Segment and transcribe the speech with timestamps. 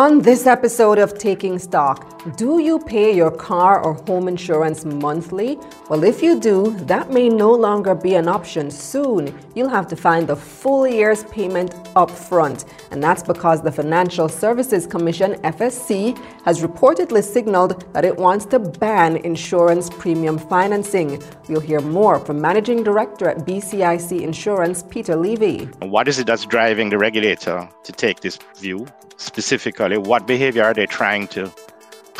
[0.00, 5.58] On this episode of Taking Stock, do you pay your car or home insurance monthly?
[5.88, 9.34] Well, if you do, that may no longer be an option soon.
[9.54, 12.66] You'll have to find the full year's payment up front.
[12.90, 18.58] And that's because the Financial Services Commission, FSC, has reportedly signaled that it wants to
[18.58, 21.22] ban insurance premium financing.
[21.48, 25.64] We'll hear more from Managing Director at BCIC Insurance, Peter Levy.
[25.80, 28.86] What is it that's driving the regulator to take this view?
[29.20, 31.52] specifically what behavior are they trying to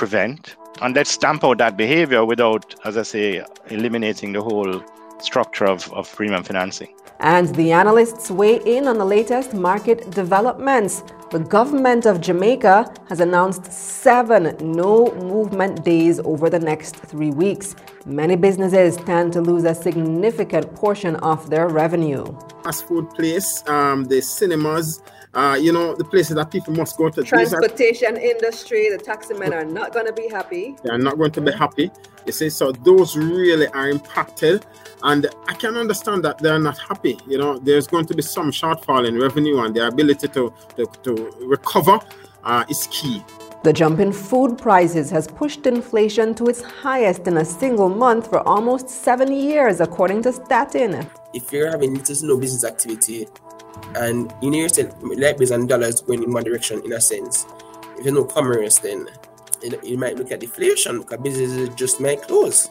[0.01, 3.27] prevent and let's stamp out that behavior without as i say
[3.69, 4.83] eliminating the whole
[5.29, 6.91] structure of, of premium financing
[7.35, 13.21] and the analysts weigh in on the latest market developments the government of Jamaica has
[13.21, 17.77] announced seven no movement days over the next three weeks.
[18.05, 22.25] Many businesses stand to lose a significant portion of their revenue.
[22.65, 25.03] Fast food place, um, the cinemas,
[25.34, 27.23] uh, you know, the places that people must go to.
[27.23, 30.75] Transportation are, industry, the taxi men are not going to be happy.
[30.83, 31.91] They are not going to be happy.
[32.27, 34.67] You see, so those really are impacted.
[35.03, 37.17] And I can understand that they're not happy.
[37.27, 40.86] You know, there's going to be some shortfall in revenue and their ability to, to,
[41.05, 42.01] to recover
[42.45, 43.23] uh, is key.
[43.62, 48.31] The jump in food prices has pushed inflation to its highest in a single month
[48.31, 51.06] for almost seven years, according to Statin.
[51.34, 53.28] If you're having little to no business activity,
[53.97, 57.47] and you know yourself, like bills and dollars going in one direction in a sense.
[57.99, 59.09] If you know commerce, then
[59.83, 62.71] you might look at deflation because businesses just might close.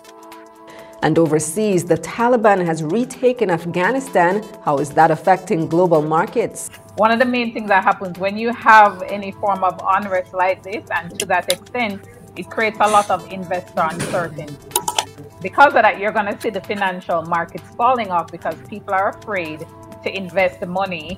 [1.02, 4.44] And overseas, the Taliban has retaken Afghanistan.
[4.66, 6.70] How is that affecting global markets?
[6.98, 10.62] One of the main things that happens when you have any form of unrest like
[10.64, 12.06] this, and to that extent,
[12.36, 14.54] it creates a lot of investor uncertainty.
[15.42, 19.18] Because of that, you're going to see the financial markets falling off because people are
[19.18, 19.66] afraid
[20.04, 21.18] to invest the money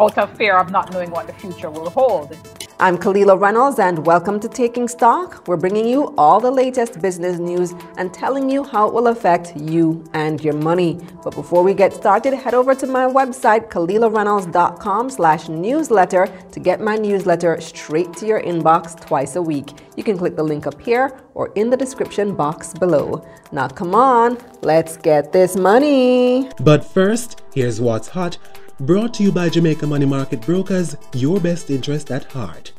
[0.00, 2.36] out of fear of not knowing what the future will hold.
[2.80, 5.46] I'm Kalila Reynolds, and welcome to Taking Stock.
[5.46, 9.56] We're bringing you all the latest business news and telling you how it will affect
[9.56, 10.98] you and your money.
[11.22, 16.80] But before we get started, head over to my website, KalilaReynolds.com slash newsletter to get
[16.80, 19.70] my newsletter straight to your inbox twice a week.
[19.96, 23.24] You can click the link up here or in the description box below.
[23.52, 26.50] Now, come on, let's get this money.
[26.58, 28.36] But first, here's what's hot
[28.80, 32.72] Brought to you by Jamaica Money Market Brokers, your best interest at heart.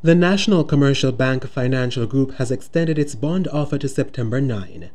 [0.00, 4.90] The National Commercial Bank Financial Group has extended its bond offer to September 9.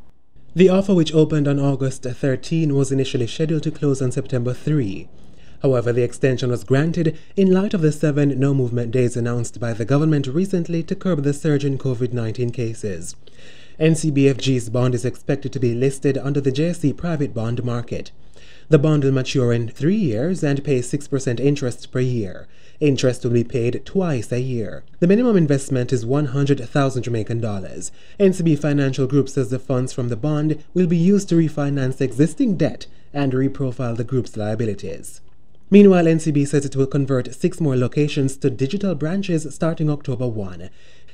[0.55, 5.09] The offer, which opened on August 13, was initially scheduled to close on September 3.
[5.61, 9.73] However, the extension was granted in light of the seven no movement days announced by
[9.73, 13.17] the government recently to curb the surge in COVID 19 cases.
[13.81, 18.11] NCBFG's bond is expected to be listed under the JSE private bond market.
[18.69, 22.47] The bond will mature in three years and pay 6% interest per year.
[22.79, 24.83] Interest will be paid twice a year.
[24.99, 27.91] The minimum investment is 100,000 Jamaican dollars.
[28.19, 32.57] NCB Financial Group says the funds from the bond will be used to refinance existing
[32.57, 35.21] debt and reprofile the group's liabilities.
[35.73, 40.69] Meanwhile, NCB says it will convert six more locations to digital branches starting October 1.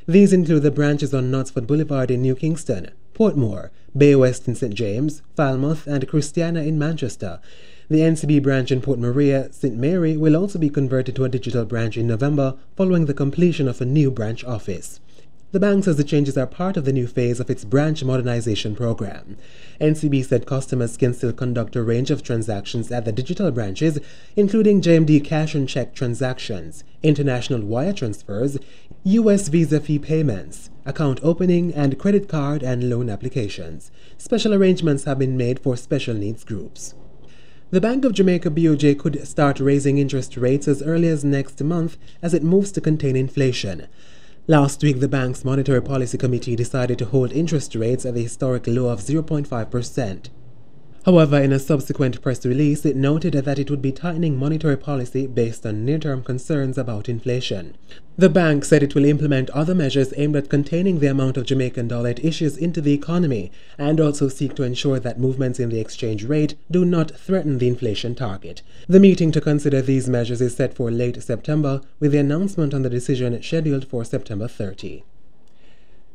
[0.09, 4.73] These include the branches on Knutsford Boulevard in New Kingston, Portmore, Bay West in St.
[4.73, 7.41] James, Falmouth, and Christiana in Manchester.
[7.89, 9.75] The NCB branch in Port Maria, St.
[9.75, 13.81] Mary, will also be converted to a digital branch in November following the completion of
[13.81, 15.01] a new branch office.
[15.53, 18.75] The bank says the changes are part of the new phase of its branch modernization
[18.75, 19.37] program.
[19.79, 23.97] NCB said customers can still conduct a range of transactions at the digital branches,
[24.35, 28.57] including JMD cash and check transactions, international wire transfers,
[29.05, 29.47] U.S.
[29.47, 33.89] visa fee payments, account opening, and credit card and loan applications.
[34.17, 36.93] Special arrangements have been made for special needs groups.
[37.71, 41.97] The Bank of Jamaica BOJ could start raising interest rates as early as next month
[42.21, 43.87] as it moves to contain inflation.
[44.49, 48.65] Last week, the bank's Monetary Policy Committee decided to hold interest rates at the historic
[48.65, 50.29] low of 0.5%.
[51.07, 55.25] However, in a subsequent press release, it noted that it would be tightening monetary policy
[55.25, 57.77] based on near term concerns about inflation.
[58.17, 61.87] The bank said it will implement other measures aimed at containing the amount of Jamaican
[61.87, 65.79] dollar it issues into the economy and also seek to ensure that movements in the
[65.79, 68.61] exchange rate do not threaten the inflation target.
[68.89, 72.81] The meeting to consider these measures is set for late September, with the announcement on
[72.81, 75.05] the decision scheduled for September 30.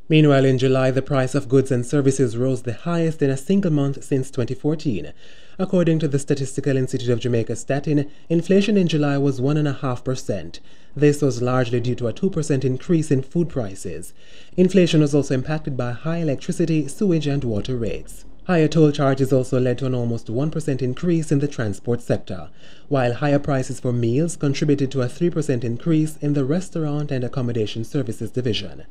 [0.09, 3.71] Meanwhile, in July, the price of goods and services rose the highest in a single
[3.71, 5.13] month since 2014.
[5.59, 10.59] According to the Statistical Institute of Jamaica Statin, inflation in July was 1.5%.
[10.97, 14.13] This was largely due to a 2% increase in food prices.
[14.57, 18.25] Inflation was also impacted by high electricity, sewage, and water rates.
[18.47, 22.51] Higher toll charges also led to an almost 1% increase in the transport sector,
[22.89, 27.85] while higher prices for meals contributed to a 3% increase in the restaurant and accommodation
[27.85, 28.85] services division.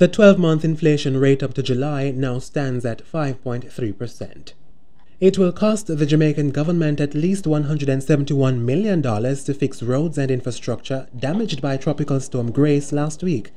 [0.00, 4.54] The 12 month inflation rate up to July now stands at 5.3%.
[5.20, 11.06] It will cost the Jamaican government at least $171 million to fix roads and infrastructure
[11.14, 13.50] damaged by Tropical Storm Grace last week.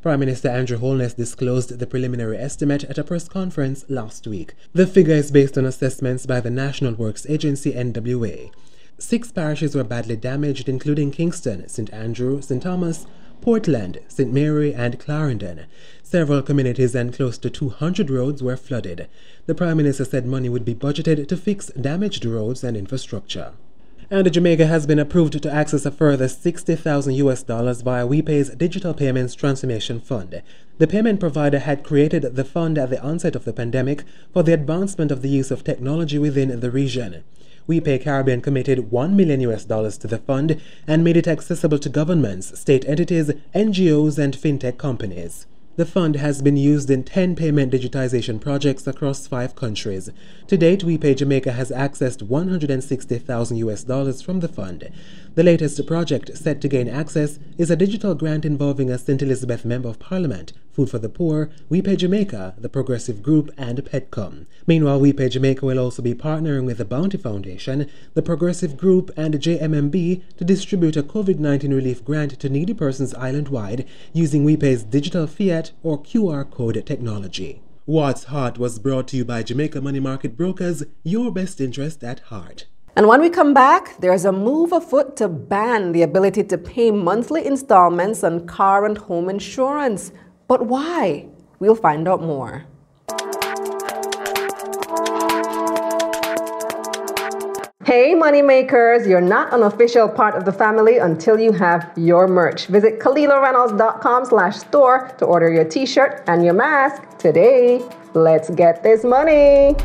[0.00, 4.54] Prime Minister Andrew Holness disclosed the preliminary estimate at a press conference last week.
[4.72, 8.52] The figure is based on assessments by the National Works Agency NWA.
[8.96, 11.92] Six parishes were badly damaged, including Kingston, St.
[11.92, 12.62] Andrew, St.
[12.62, 13.06] Thomas,
[13.40, 14.32] Portland, St.
[14.32, 15.66] Mary, and Clarendon.
[16.02, 19.08] Several communities and close to 200 roads were flooded.
[19.46, 23.52] The Prime Minister said money would be budgeted to fix damaged roads and infrastructure.
[24.12, 28.92] And Jamaica has been approved to access a further 60,000 US dollars via WiPay's Digital
[28.92, 30.42] Payments Transformation Fund.
[30.78, 34.02] The payment provider had created the fund at the onset of the pandemic
[34.32, 37.22] for the advancement of the use of technology within the region.
[37.70, 41.88] WiPay Caribbean committed 1 million US dollars to the fund and made it accessible to
[41.88, 45.46] governments, state entities, NGOs, and fintech companies.
[45.76, 50.10] The fund has been used in 10 payment digitization projects across five countries.
[50.48, 54.90] To date, WiPay Jamaica has accessed 160,000 US dollars from the fund.
[55.36, 59.22] The latest project set to gain access is a digital grant involving a St.
[59.22, 64.46] Elizabeth Member of Parliament, Food for the Poor, WiPay Jamaica, the Progressive Group, and Petcom.
[64.66, 69.34] Meanwhile, WiPay Jamaica will also be partnering with the Bounty Foundation, the Progressive Group, and
[69.34, 74.84] JMMB to distribute a COVID 19 relief grant to needy persons island wide using WiPay's
[74.84, 77.62] digital fiat or QR code technology.
[77.86, 82.20] What's Hot was brought to you by Jamaica Money Market Brokers, your best interest at
[82.20, 82.66] heart.
[82.96, 86.90] And when we come back, there's a move afoot to ban the ability to pay
[86.90, 90.12] monthly installments on car and home insurance.
[90.50, 91.26] But why?
[91.60, 92.64] We'll find out more.
[97.84, 102.66] Hey moneymakers, you're not an official part of the family until you have your merch.
[102.66, 107.88] Visit KalilaReynolds.com slash store to order your t-shirt and your mask today.
[108.14, 109.76] Let's get this money.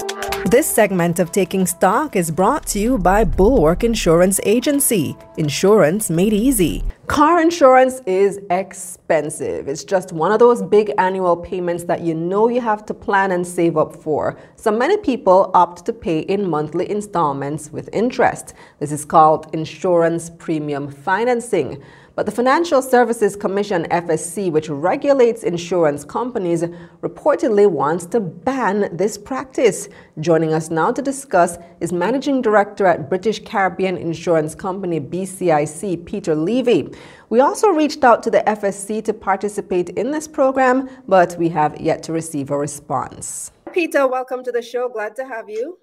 [0.46, 5.16] This segment of Taking Stock is brought to you by Bulwark Insurance Agency.
[5.38, 6.84] Insurance made easy.
[7.08, 9.68] Car insurance is expensive.
[9.68, 13.32] It's just one of those big annual payments that you know you have to plan
[13.32, 14.40] and save up for.
[14.56, 18.56] So many people opt to pay in monthly installments with interest.
[18.80, 21.84] This is called insurance premium financing.
[22.16, 26.64] But the Financial Services Commission, FSC, which regulates insurance companies,
[27.02, 29.90] reportedly wants to ban this practice.
[30.22, 36.36] Joining us now to discuss is Managing Director at British Caribbean Insurance Company, BCIC, Peter
[36.36, 36.90] Levy.
[37.30, 41.82] We also reached out to the FSC to participate in this program, but we have
[41.82, 43.52] yet to receive a response.
[43.74, 44.88] Peter, welcome to the show.
[44.88, 45.80] Glad to have you.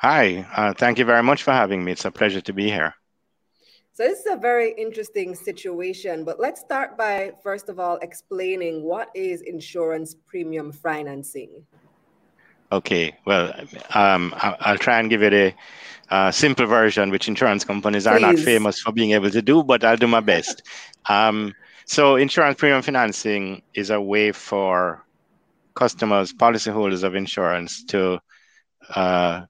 [0.00, 1.92] Hi, uh, thank you very much for having me.
[1.92, 2.94] It's a pleasure to be here.
[3.98, 8.84] So this is a very interesting situation, but let's start by first of all explaining
[8.84, 11.66] what is insurance premium financing.
[12.70, 13.52] Okay, well,
[13.94, 15.54] um, I'll try and give it a
[16.14, 18.10] uh, simple version, which insurance companies Please.
[18.10, 20.62] are not famous for being able to do, but I'll do my best.
[21.08, 21.52] um,
[21.84, 25.04] so, insurance premium financing is a way for
[25.74, 28.20] customers, policyholders of insurance to
[28.94, 29.46] uh,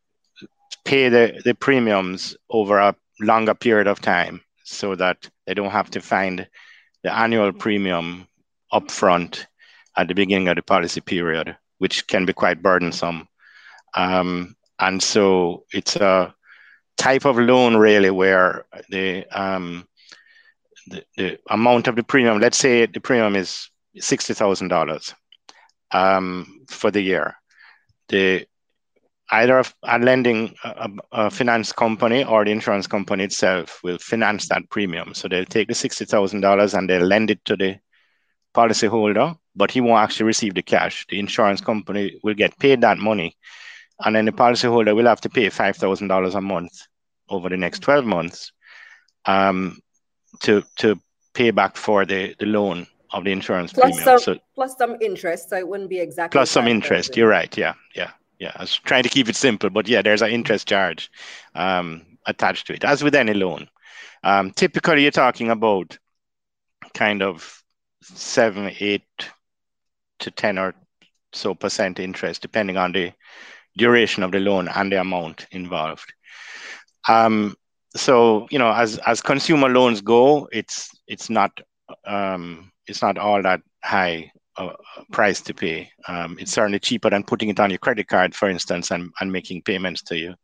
[0.86, 5.90] pay the, the premiums over a longer period of time so that they don't have
[5.90, 6.46] to find
[7.02, 8.26] the annual premium
[8.72, 9.46] upfront
[9.96, 13.26] at the beginning of the policy period, which can be quite burdensome.
[13.94, 16.34] Um, and so it's a
[16.96, 19.88] type of loan really where the, um,
[20.88, 25.14] the, the amount of the premium, let's say the premium is $60,000
[25.92, 27.34] um, for the year.
[28.08, 28.46] The
[29.30, 34.68] either a lending a, a, finance company or the insurance company itself will finance that
[34.70, 35.14] premium.
[35.14, 37.78] So they'll take the sixty thousand dollars and they'll lend it to the
[38.54, 41.06] policyholder, but he won't actually receive the cash.
[41.08, 43.36] The insurance company will get paid that money,
[44.04, 46.72] and then the policyholder will have to pay five thousand dollars a month
[47.28, 48.52] over the next twelve months
[49.26, 49.78] um,
[50.40, 50.98] to to
[51.34, 54.04] pay back for the, the loan of the insurance plus premium.
[54.04, 57.16] Some, so, plus some interest, so it wouldn't be exactly plus some interest.
[57.16, 57.54] You're right.
[57.56, 60.68] Yeah, yeah yeah, I was trying to keep it simple, but yeah, there's an interest
[60.68, 61.10] charge
[61.54, 63.68] um, attached to it, as with any loan.
[64.22, 65.98] Um, typically, you're talking about
[66.94, 67.62] kind of
[68.02, 69.04] seven, eight
[70.20, 70.74] to 10 or
[71.32, 73.12] so percent interest, depending on the
[73.76, 76.12] duration of the loan and the amount involved.
[77.08, 77.54] Um,
[77.96, 81.60] so, you know, as, as consumer loans go, it's, it's not,
[82.06, 84.74] um, it's not all that high a
[85.12, 85.90] price to pay.
[86.06, 89.32] Um, it's certainly cheaper than putting it on your credit card, for instance, and, and
[89.32, 90.34] making payments to your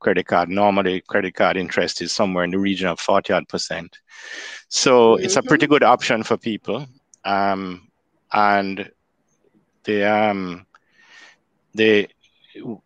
[0.00, 0.48] credit card.
[0.48, 3.98] Normally, credit card interest is somewhere in the region of 40 odd percent.
[4.68, 5.24] So mm-hmm.
[5.24, 6.86] it's a pretty good option for people.
[7.24, 7.88] Um,
[8.32, 8.90] and
[9.84, 10.66] the um,
[11.74, 12.08] the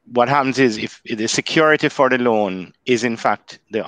[0.04, 3.84] what happens is if the security for the loan is in fact the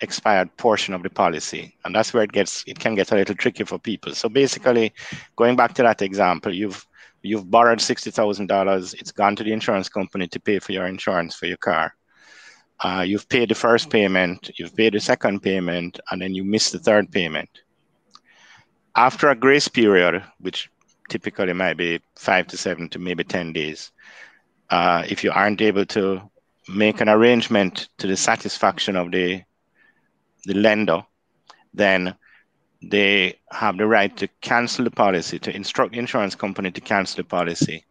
[0.00, 3.34] unexpired portion of the policy, and that's where it gets it can get a little
[3.34, 4.14] tricky for people.
[4.14, 4.92] So basically,
[5.36, 6.86] going back to that example, you've
[7.22, 8.94] you've borrowed sixty thousand dollars.
[8.94, 11.94] It's gone to the insurance company to pay for your insurance for your car.
[12.80, 16.70] Uh, you've paid the first payment, you've paid the second payment, and then you miss
[16.70, 17.48] the third payment.
[18.96, 20.70] After a grace period, which
[21.08, 23.92] typically might be five to seven to maybe 10 days,
[24.70, 26.20] uh, if you aren't able to
[26.68, 29.42] make an arrangement to the satisfaction of the,
[30.44, 31.02] the lender,
[31.72, 32.14] then
[32.82, 37.18] they have the right to cancel the policy, to instruct the insurance company to cancel
[37.18, 37.84] the policy.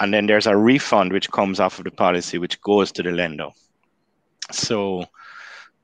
[0.00, 3.10] And then there's a refund which comes off of the policy, which goes to the
[3.10, 3.48] lender.
[4.52, 5.04] So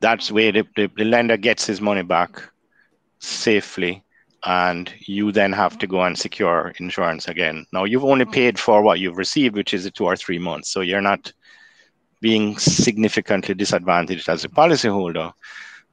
[0.00, 2.42] that's where the, the, the lender gets his money back
[3.18, 4.04] safely
[4.44, 7.64] and you then have to go and secure insurance again.
[7.72, 10.70] Now you've only paid for what you've received, which is two or three months.
[10.70, 11.32] So you're not
[12.20, 15.32] being significantly disadvantaged as a policyholder,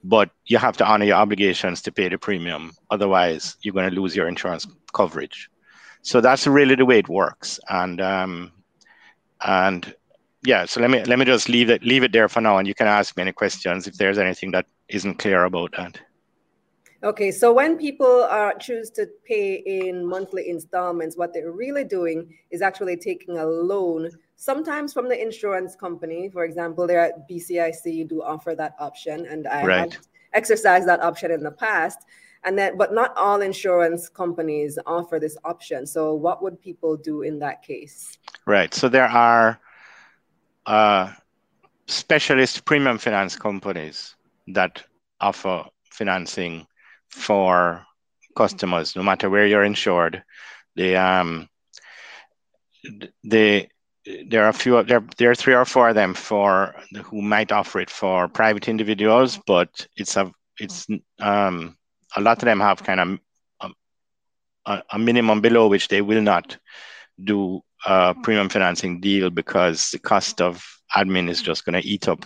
[0.04, 2.72] but you have to honor your obligations to pay the premium.
[2.90, 5.50] Otherwise, you're going to lose your insurance coverage.
[6.02, 7.60] So that's really the way it works.
[7.70, 8.52] And um,
[9.44, 9.94] and
[10.44, 12.68] yeah, so let me let me just leave it leave it there for now, and
[12.68, 16.00] you can ask me any questions if there's anything that isn't clear about that.
[17.04, 22.32] Okay, so when people uh, choose to pay in monthly installments, what they're really doing
[22.52, 26.28] is actually taking a loan, sometimes from the insurance company.
[26.28, 29.94] For example, there at BCIC do offer that option, and I right.
[29.94, 30.02] have
[30.34, 32.00] exercised that option in the past.
[32.44, 35.86] And then, but not all insurance companies offer this option.
[35.86, 38.18] So, what would people do in that case?
[38.48, 38.74] Right.
[38.74, 39.60] So there are
[40.66, 41.14] uh,
[41.88, 44.16] specialist premium finance companies
[44.48, 44.82] that
[45.20, 46.66] offer financing
[47.12, 47.86] for
[48.36, 50.24] customers, no matter where you're insured.
[50.76, 51.48] They um
[53.24, 53.70] they
[54.28, 57.52] there are a few there there are three or four of them for who might
[57.52, 60.88] offer it for private individuals, but it's a it's
[61.20, 61.78] um
[62.16, 63.20] a lot of them have kind of
[64.66, 66.58] a, a minimum below which they will not
[67.24, 70.64] do a premium financing deal because the cost of
[70.96, 72.26] admin is just going to eat up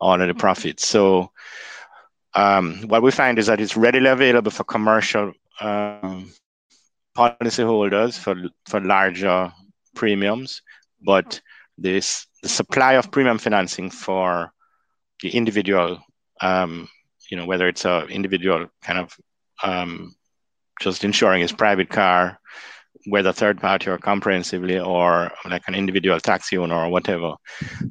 [0.00, 0.86] all of the profits.
[0.86, 1.30] So
[2.34, 6.30] um, what we find is that it's readily available for commercial um,
[7.16, 8.34] policyholders for
[8.66, 9.52] for larger
[9.94, 10.62] premiums,
[11.04, 11.40] but
[11.78, 14.52] this the supply of premium financing for
[15.22, 15.98] the individual,
[16.40, 16.88] um,
[17.30, 19.16] you know, whether it's a individual kind of
[19.62, 20.14] um,
[20.80, 22.38] just insuring his private car,
[23.06, 27.34] whether third party or comprehensively, or like an individual taxi owner or whatever,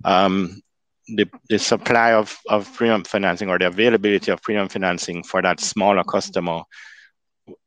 [0.06, 0.62] um,
[1.08, 5.60] the, the supply of, of premium financing or the availability of premium financing for that
[5.60, 6.62] smaller customer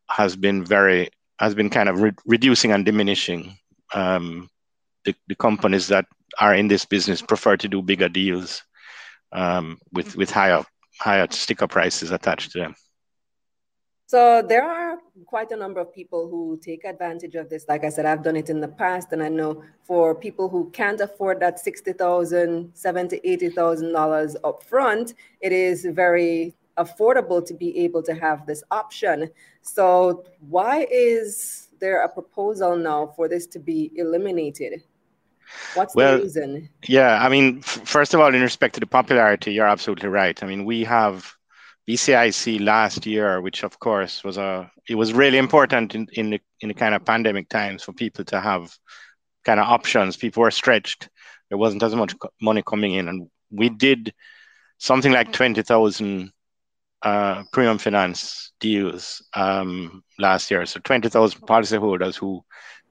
[0.08, 3.58] has been very has been kind of re- reducing and diminishing.
[3.92, 4.48] Um,
[5.06, 6.04] the, the companies that
[6.40, 8.62] are in this business prefer to do bigger deals
[9.32, 10.62] um, with with higher
[11.00, 12.74] higher sticker prices attached to them.
[14.08, 17.64] So there are quite a number of people who take advantage of this.
[17.68, 20.70] Like I said, I've done it in the past, and I know for people who
[20.70, 27.44] can't afford that sixty thousand, seventy, eighty thousand dollars up front, it is very affordable
[27.44, 29.30] to be able to have this option.
[29.62, 34.82] So why is there a proposal now for this to be eliminated?
[35.74, 36.68] What's well, the reason?
[36.86, 40.40] Yeah, I mean, f- first of all, in respect to the popularity, you're absolutely right.
[40.42, 41.32] I mean, we have
[41.88, 46.40] BCIC last year, which of course was a it was really important in, in the
[46.60, 48.76] in the kind of pandemic times for people to have
[49.44, 50.16] kind of options.
[50.16, 51.08] People were stretched.
[51.48, 54.12] There wasn't as much money coming in, and we did
[54.78, 56.32] something like twenty thousand
[57.02, 60.66] uh, premium finance deals um, last year.
[60.66, 62.44] So twenty thousand policyholders who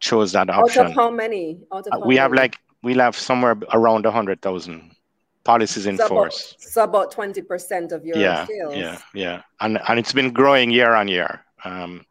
[0.06, 0.84] chose that option.
[0.84, 1.60] Out of how many?
[1.74, 4.96] Out of uh, we have like we have somewhere around a hundred thousand
[5.44, 6.56] policies in so force.
[6.58, 8.76] About, so about 20% of your yeah, sales.
[8.76, 9.42] Yeah, yeah.
[9.60, 11.42] And and it's been growing year on year.
[11.64, 12.06] Um,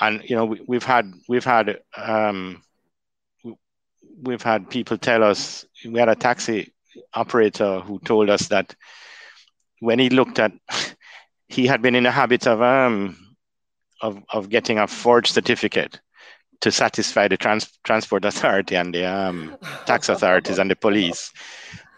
[0.00, 2.62] and you know, we, have had we've had um,
[4.22, 6.72] we've had people tell us we had a taxi
[7.14, 8.74] operator who told us that
[9.80, 10.52] when he looked at
[11.48, 13.16] he had been in the habit of um
[14.00, 16.00] of, of getting a forged certificate
[16.64, 19.56] to satisfy the trans- transport authority and the um,
[19.86, 21.30] tax authorities and the police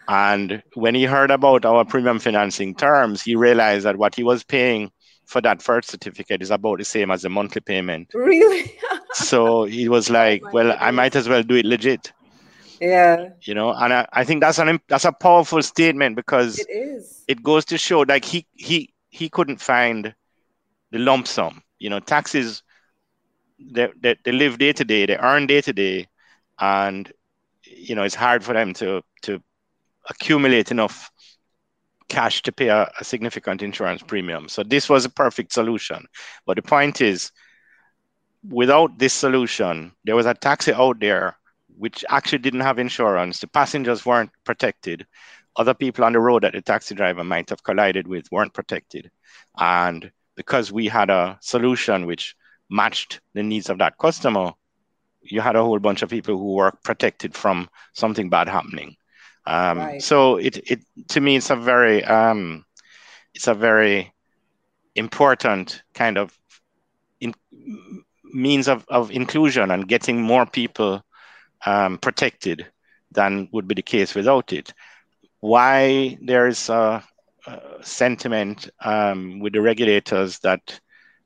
[0.08, 4.44] and when he heard about our premium financing terms, he realized that what he was
[4.44, 4.90] paying
[5.26, 8.10] for that first certificate is about the same as the monthly payment.
[8.14, 8.78] Really?
[9.12, 10.82] so he was like, oh "Well, goodness.
[10.82, 12.12] I might as well do it legit."
[12.80, 13.30] Yeah.
[13.42, 17.24] You know, and I, I think that's an that's a powerful statement because it is.
[17.26, 20.14] It goes to show like he he he couldn't find
[20.92, 21.62] the lump sum.
[21.80, 22.62] You know, taxes
[23.58, 26.06] they, they, they live day to day, they earn day to day,
[26.58, 27.12] and
[27.64, 29.42] you know it's hard for them to to
[30.08, 31.10] accumulate enough
[32.08, 34.48] cash to pay a, a, significant insurance premium.
[34.48, 36.06] So this was a perfect solution.
[36.46, 37.32] But the point is,
[38.48, 41.36] without this solution, there was a taxi out there
[41.78, 43.40] which actually didn't have insurance.
[43.40, 45.06] The passengers weren't protected.
[45.56, 49.10] Other people on the road that the taxi driver might have collided with weren't protected.
[49.58, 52.36] And because we had a solution which
[52.68, 54.52] matched the needs of that customer,
[55.22, 58.96] you had a whole bunch of people who were protected from something bad happening.
[59.46, 60.02] Um, right.
[60.02, 62.64] So it, it to me it's a very um,
[63.34, 64.12] it's a very
[64.94, 66.36] important kind of
[67.20, 67.34] in,
[68.24, 71.04] means of, of inclusion and getting more people
[71.64, 72.66] um, protected
[73.12, 74.72] than would be the case without it.
[75.40, 77.04] Why there is a,
[77.46, 80.80] a sentiment um, with the regulators that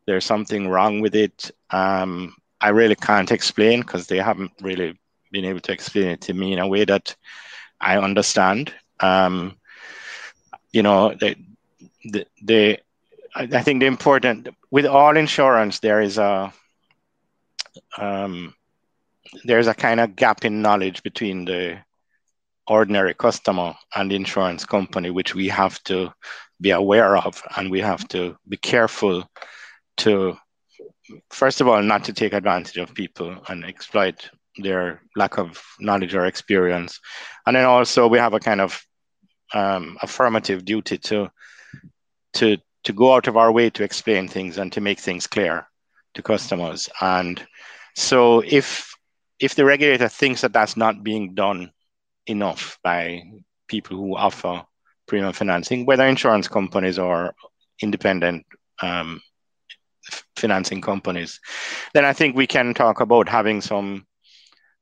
[0.07, 1.51] there's something wrong with it.
[1.71, 4.99] Um, I really can't explain because they haven't really
[5.31, 7.15] been able to explain it to me in a way that
[7.81, 8.75] I understand.
[9.01, 9.57] Um,
[10.73, 11.37] you know, they,
[12.05, 12.79] they, they,
[13.35, 16.53] I think the important with all insurance there is a
[17.97, 18.55] um,
[19.45, 21.79] there's a kind of gap in knowledge between the
[22.67, 26.13] ordinary customer and the insurance company, which we have to
[26.61, 29.29] be aware of, and we have to be careful
[30.01, 30.37] to
[31.31, 36.15] first of all not to take advantage of people and exploit their lack of knowledge
[36.15, 37.01] or experience.
[37.47, 38.85] And then also we have a kind of
[39.55, 41.31] um, affirmative duty to
[42.35, 45.67] to to go out of our way to explain things and to make things clear
[46.15, 46.89] to customers.
[47.01, 47.45] And
[47.97, 48.95] so if
[49.39, 51.73] if the regulator thinks that that's not being done
[52.27, 53.23] enough by
[53.69, 54.63] people who offer
[55.07, 57.35] premium financing whether insurance companies or
[57.83, 58.45] independent
[58.83, 59.21] um,
[60.41, 61.41] financing companies,
[61.95, 64.07] then I think we can talk about having some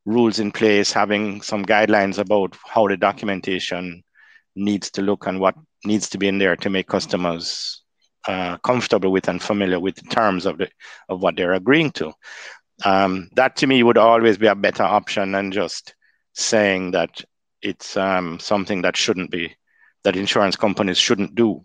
[0.05, 4.03] rules in place, having some guidelines about how the documentation
[4.57, 7.83] needs to look and what needs to be in there to make customers
[8.27, 10.69] uh, comfortable with and familiar with the terms of the
[11.09, 12.13] of what they're agreeing to.
[12.85, 15.95] Um, that to me would always be a better option than just
[16.35, 17.23] saying that
[17.63, 19.57] it's um, something that shouldn't be
[20.05, 21.65] that insurance companies shouldn't do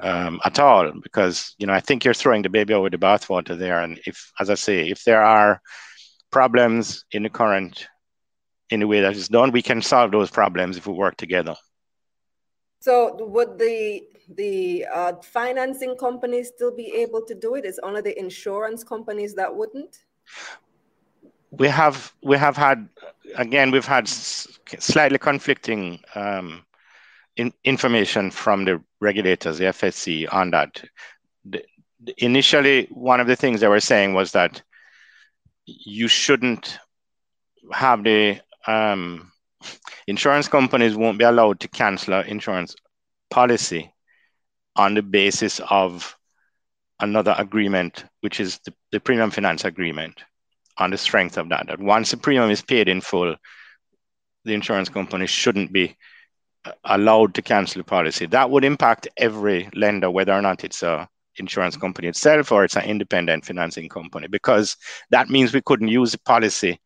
[0.00, 2.98] um, at all because you know I think you're throwing the baby out with the
[2.98, 3.80] bathwater there.
[3.80, 5.60] And if, as I say, if there are
[6.30, 7.88] problems in the current
[8.70, 11.56] in the way that is done, we can solve those problems if we work together.
[12.80, 14.02] So would the
[14.36, 17.64] the uh, financing companies still be able to do it?
[17.64, 20.04] It's only the insurance companies that wouldn't.
[21.50, 22.88] We have we have had
[23.36, 26.64] again we've had slightly conflicting um,
[27.38, 30.82] in, information from the regulators, the FSC, on that.
[31.44, 31.64] The,
[32.18, 34.62] initially, one of the things they were saying was that
[35.64, 36.78] you shouldn't
[37.72, 39.32] have the um,
[40.06, 42.74] insurance companies won't be allowed to cancel an insurance
[43.30, 43.92] policy
[44.76, 46.16] on the basis of
[47.00, 50.22] another agreement, which is the, the premium finance agreement,
[50.76, 51.66] on the strength of that.
[51.68, 53.36] That once the premium is paid in full,
[54.44, 55.96] the insurance company shouldn't be
[56.84, 58.26] allowed to cancel the policy.
[58.26, 62.76] That would impact every lender, whether or not it's a insurance company itself or it's
[62.76, 64.76] an independent financing company, because
[65.10, 66.80] that means we couldn't use the policy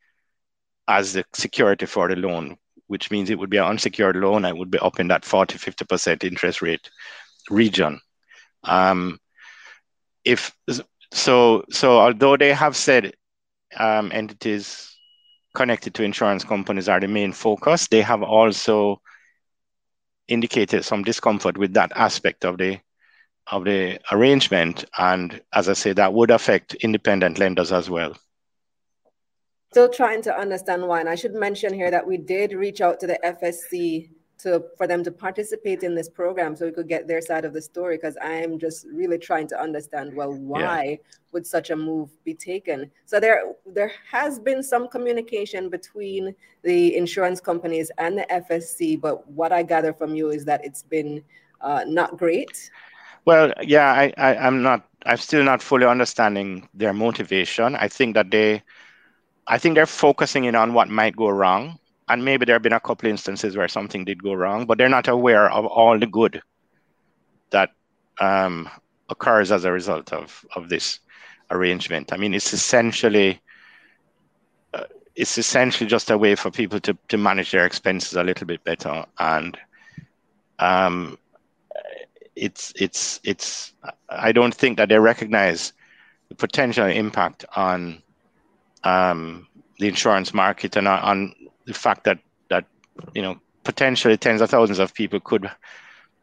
[0.88, 4.58] as the security for the loan, which means it would be an unsecured loan and
[4.58, 6.90] would be up in that 40, 50% interest rate
[7.50, 8.00] region.
[8.64, 9.18] Um,
[10.24, 10.54] if
[11.12, 13.14] so, so although they have said
[13.78, 14.96] um, entities
[15.54, 19.00] connected to insurance companies are the main focus, they have also
[20.32, 22.80] indicated some discomfort with that aspect of the
[23.50, 24.84] of the arrangement.
[24.98, 28.16] And as I say, that would affect independent lenders as well.
[29.72, 31.00] Still trying to understand why.
[31.00, 34.10] And I should mention here that we did reach out to the FSC
[34.42, 37.52] to for them to participate in this program so we could get their side of
[37.52, 40.96] the story because I'm just really trying to understand well why yeah.
[41.32, 42.90] would such a move be taken?
[43.06, 49.28] So there there has been some communication between the insurance companies and the FSC but
[49.30, 51.22] what I gather from you is that it's been
[51.60, 52.70] uh, not great.
[53.24, 57.76] Well yeah I, I I'm not I'm still not fully understanding their motivation.
[57.76, 58.62] I think that they
[59.46, 62.72] I think they're focusing in on what might go wrong and maybe there have been
[62.72, 66.06] a couple instances where something did go wrong, but they're not aware of all the
[66.06, 66.42] good
[67.50, 67.70] that
[68.20, 68.68] um,
[69.08, 71.00] occurs as a result of, of this
[71.50, 72.12] arrangement.
[72.12, 73.40] I mean, it's essentially
[75.14, 78.64] it's essentially just a way for people to, to manage their expenses a little bit
[78.64, 79.04] better.
[79.18, 79.58] And
[80.58, 81.18] um,
[82.34, 83.74] it's it's it's
[84.08, 85.72] I don't think that they recognize
[86.28, 88.02] the potential impact on
[88.84, 89.46] um,
[89.78, 91.34] the insurance market and on
[91.72, 92.18] the fact that
[92.50, 92.64] that
[93.14, 95.50] you know potentially tens of thousands of people could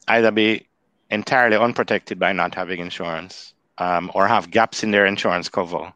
[0.07, 0.67] either be
[1.09, 5.93] entirely unprotected by not having insurance um, or have gaps in their insurance cover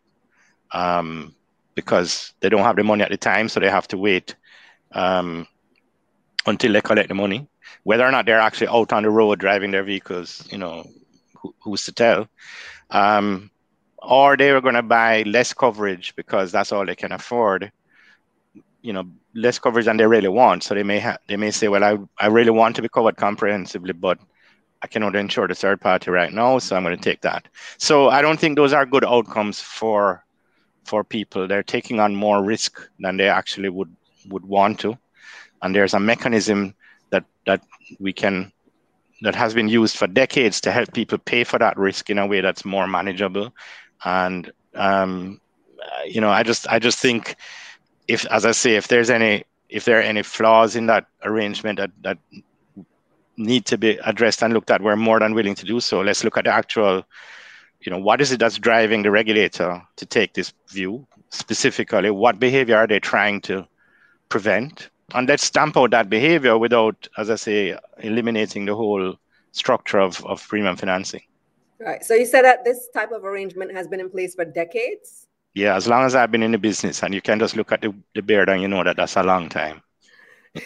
[0.71, 1.35] um,
[1.75, 4.35] because they don't have the money at the time, so they have to wait
[4.93, 5.47] um,
[6.45, 7.47] until they collect the money.
[7.83, 10.85] Whether or not they're actually out on the road driving their vehicles, you know,
[11.37, 12.27] who, who's to tell?
[12.89, 13.51] Um,
[14.01, 17.71] or they were going to buy less coverage because that's all they can afford.
[18.81, 20.63] You know, less coverage than they really want.
[20.63, 23.17] So they may have, they may say, well, I, I really want to be covered
[23.17, 24.19] comprehensively, but
[24.81, 27.47] I cannot insure the third party right now, so I'm going to take that.
[27.77, 30.23] So I don't think those are good outcomes for
[30.85, 31.47] for people.
[31.47, 33.95] They're taking on more risk than they actually would
[34.27, 34.97] would want to,
[35.61, 36.75] and there's a mechanism
[37.11, 37.61] that that
[37.99, 38.51] we can
[39.21, 42.27] that has been used for decades to help people pay for that risk in a
[42.27, 43.53] way that's more manageable,
[44.03, 45.39] and um,
[46.05, 47.35] you know, I just I just think
[48.07, 51.79] if, as I say, if there's any if there are any flaws in that arrangement
[51.79, 52.17] that that
[53.37, 56.01] need to be addressed and looked at, we're more than willing to do so.
[56.01, 57.03] Let's look at the actual,
[57.81, 62.11] you know, what is it that's driving the regulator to take this view specifically?
[62.11, 63.67] What behavior are they trying to
[64.29, 64.89] prevent?
[65.13, 69.15] And let's stamp out that behavior without, as I say, eliminating the whole
[69.51, 71.21] structure of, of premium financing.
[71.79, 72.03] Right.
[72.03, 75.22] So you said that this type of arrangement has been in place for decades?
[75.53, 77.81] Yeah, as long as I've been in the business, and you can just look at
[77.81, 79.81] the, the beard and you know that that's a long time.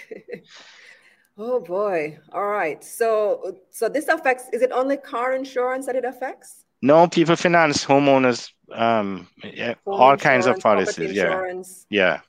[1.37, 2.19] oh boy.
[2.31, 2.83] All right.
[2.83, 6.63] So so this affects is it only car insurance that it affects?
[6.81, 11.13] No, people finance homeowners, um, yeah, Home all kinds of policies.
[11.13, 11.51] Yeah.
[11.89, 12.19] Yeah,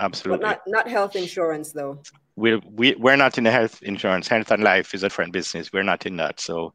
[0.00, 0.44] absolutely.
[0.44, 2.02] But not, not health insurance though.
[2.34, 4.26] We're, we, we're not in the health insurance.
[4.26, 5.72] Health and life is a different business.
[5.72, 6.40] We're not in that.
[6.40, 6.72] So,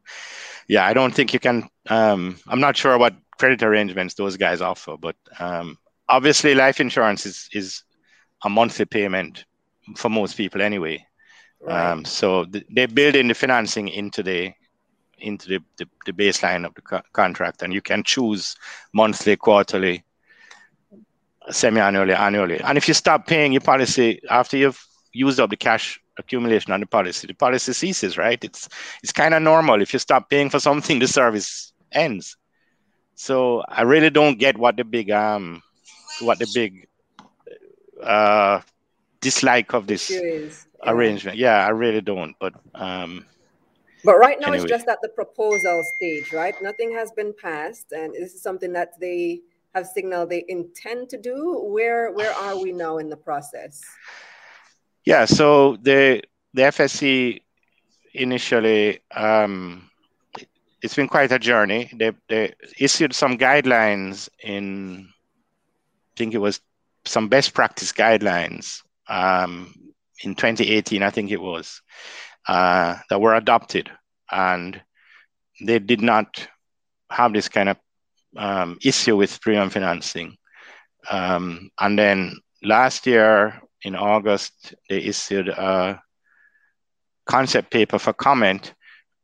[0.68, 1.68] yeah, I don't think you can.
[1.88, 4.96] Um, I'm not sure what credit arrangements those guys offer.
[4.98, 7.82] But um, obviously, life insurance is is
[8.44, 9.44] a monthly payment
[9.96, 11.04] for most people anyway.
[11.60, 11.90] Right.
[11.90, 14.52] Um, so th- they build in the financing into the
[15.20, 18.54] into the, the, the baseline of the co- contract, and you can choose
[18.94, 20.04] monthly, quarterly,
[21.50, 22.60] semi-annually, annually.
[22.60, 24.80] And if you stop paying your policy after you've
[25.12, 28.42] used up the cash accumulation on the policy, the policy ceases, right?
[28.44, 28.68] It's
[29.02, 29.82] it's kind of normal.
[29.82, 32.37] If you stop paying for something, the service ends.
[33.18, 35.60] So I really don't get what the big um
[36.20, 36.86] what the big
[38.00, 38.60] uh
[39.20, 40.48] dislike of this yeah.
[40.86, 41.36] arrangement.
[41.36, 42.36] Yeah, I really don't.
[42.38, 43.26] But um
[44.04, 44.62] but right now anyway.
[44.62, 46.54] it's just at the proposal stage, right?
[46.62, 49.40] Nothing has been passed, and this is something that they
[49.74, 51.58] have signaled they intend to do.
[51.66, 53.82] Where where are we now in the process?
[55.04, 56.22] Yeah, so the
[56.54, 57.42] the FSC
[58.14, 59.87] initially um,
[60.82, 61.90] it's been quite a journey.
[61.94, 66.60] They, they issued some guidelines in, I think it was
[67.04, 69.74] some best practice guidelines um,
[70.22, 71.80] in 2018, I think it was,
[72.46, 73.90] uh, that were adopted.
[74.30, 74.80] And
[75.60, 76.46] they did not
[77.10, 77.76] have this kind of
[78.36, 80.36] um, issue with premium financing.
[81.10, 86.00] Um, and then last year in August, they issued a
[87.26, 88.74] concept paper for comment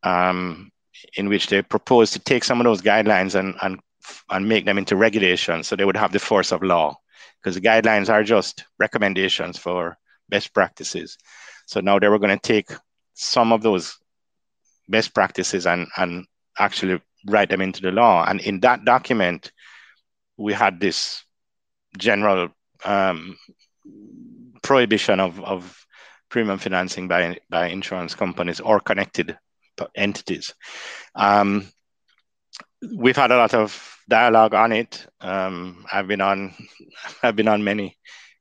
[0.03, 0.71] um,
[1.17, 3.81] in which they proposed to take some of those guidelines and, and,
[4.31, 6.97] and make them into regulations so they would have the force of law
[7.41, 9.97] because the guidelines are just recommendations for
[10.29, 11.19] best practices.
[11.67, 12.71] So now they were going to take
[13.15, 13.99] some of those
[14.89, 16.27] best practices and, and
[16.59, 18.25] actually write them into the law.
[18.27, 19.53] And in that document,
[20.37, 21.25] we had this
[21.97, 22.49] general
[22.85, 23.37] um,
[24.63, 25.87] prohibition of, of
[26.29, 29.39] premium financing by, by insurance companies or connected
[29.95, 30.55] entities.
[31.15, 31.69] Um,
[32.97, 35.07] we've had a lot of dialogue on it.
[35.21, 36.55] Um, I've been on,
[37.23, 37.97] I've been on many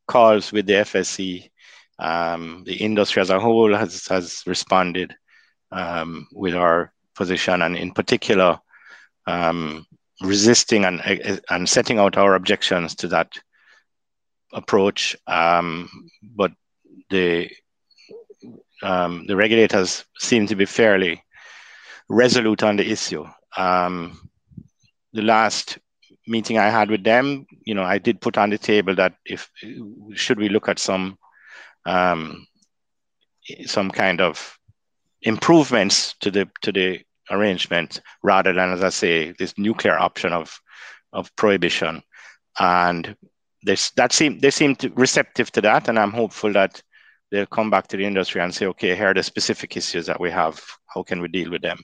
[0.08, 1.50] calls with the FSC.
[2.00, 5.16] Um, the industry as a whole has has responded
[5.72, 8.60] um, with our position, and in particular,
[9.28, 9.86] um,
[10.22, 11.02] resisting and
[11.50, 13.32] and setting out our objections to that
[14.52, 15.16] approach.
[15.28, 15.90] Um,
[16.22, 16.52] but
[17.10, 17.50] the
[18.84, 21.24] um, the regulators seem to be fairly
[22.10, 23.26] resolute on the issue.
[23.58, 24.30] Um,
[25.14, 25.78] the last
[26.28, 29.50] meeting I had with them, you know, I did put on the table that if
[30.16, 31.18] should we look at some
[31.86, 32.46] um,
[33.66, 34.58] some kind of
[35.22, 40.60] improvements to the to the arrangement rather than, as I say, this nuclear option of
[41.14, 42.04] of prohibition.
[42.60, 43.16] And
[43.66, 46.82] they that seem they seem receptive to that, and I'm hopeful that
[47.34, 50.20] they'll come back to the industry and say, okay, here are the specific issues that
[50.20, 50.64] we have.
[50.86, 51.80] How can we deal with them?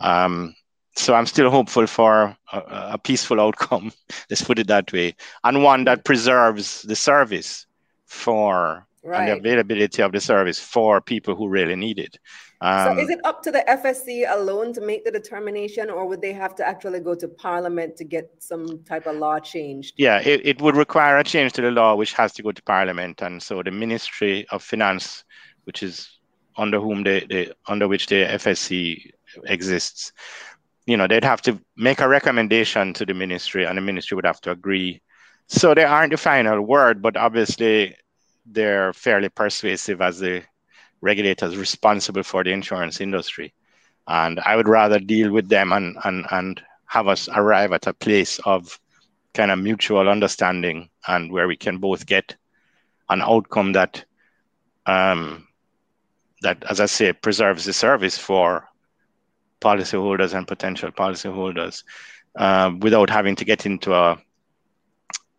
[0.00, 0.52] Um,
[0.96, 2.58] so I'm still hopeful for a,
[2.94, 3.92] a, peaceful outcome.
[4.30, 7.66] Let's put it that way, and one that preserves the service
[8.06, 9.20] for right.
[9.20, 12.18] and the availability of the service for people who really need it.
[12.62, 16.20] Um, so is it up to the FSC alone to make the determination, or would
[16.20, 19.94] they have to actually go to Parliament to get some type of law changed?
[19.96, 22.62] Yeah, it, it would require a change to the law, which has to go to
[22.62, 25.24] Parliament, and so the Ministry of Finance,
[25.64, 26.18] which is
[26.56, 29.10] under whom the, the under which the FSC
[29.44, 30.12] exists,
[30.84, 34.26] you know, they'd have to make a recommendation to the ministry, and the ministry would
[34.26, 35.00] have to agree.
[35.48, 37.96] So they aren't the final word, but obviously
[38.44, 40.42] they're fairly persuasive as the
[41.00, 43.52] regulators responsible for the insurance industry.
[44.06, 47.94] And I would rather deal with them and, and, and have us arrive at a
[47.94, 48.78] place of
[49.34, 52.36] kind of mutual understanding and where we can both get
[53.08, 54.04] an outcome that
[54.86, 55.46] um,
[56.42, 58.66] that, as I say, preserves the service for
[59.60, 61.84] policyholders and potential policyholders
[62.36, 64.18] uh, without having to get into a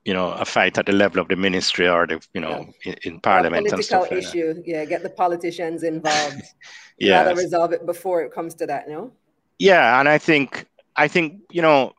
[0.05, 2.93] you know a fight at the level of the ministry or the you know yeah.
[3.03, 4.53] in, in, parliament a political and stuff issue.
[4.55, 6.41] Like yeah get the politicians involved.
[6.97, 9.11] Yeah rather resolve it before it comes to that no?
[9.57, 11.93] Yeah and i think i think you know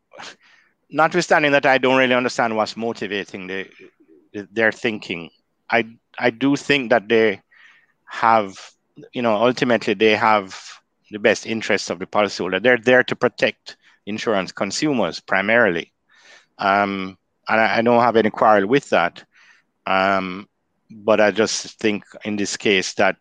[0.90, 3.66] notwithstanding that i don't really understand what's motivating the,
[4.32, 5.30] the their thinking.
[5.70, 5.80] I
[6.20, 7.40] i do think that they
[8.04, 8.60] have
[9.12, 10.56] you know ultimately they have
[11.12, 12.60] the best interests of the policyholder.
[12.60, 15.92] They're there to protect insurance consumers primarily.
[16.58, 19.24] Um, and I, I, don't have any quarrel with that.
[19.86, 20.48] Um,
[20.90, 23.16] but I just think in this case that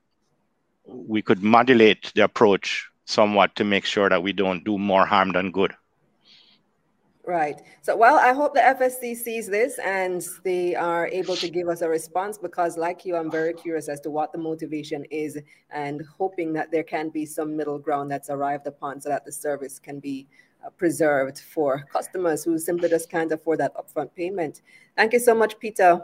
[0.86, 5.32] we could modulate the approach somewhat to make sure that we don't do more harm
[5.32, 5.74] than good.
[7.24, 7.62] Right.
[7.84, 11.82] So, well, I hope the FSC sees this and they are able to give us
[11.82, 15.38] a response because, like you, I'm very curious as to what the motivation is
[15.70, 19.32] and hoping that there can be some middle ground that's arrived upon so that the
[19.32, 20.28] service can be
[20.66, 24.62] uh, preserved for customers who simply just can't afford that upfront payment.
[24.96, 26.02] Thank you so much, Peter.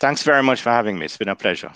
[0.00, 1.04] Thanks very much for having me.
[1.04, 1.72] It's been a pleasure.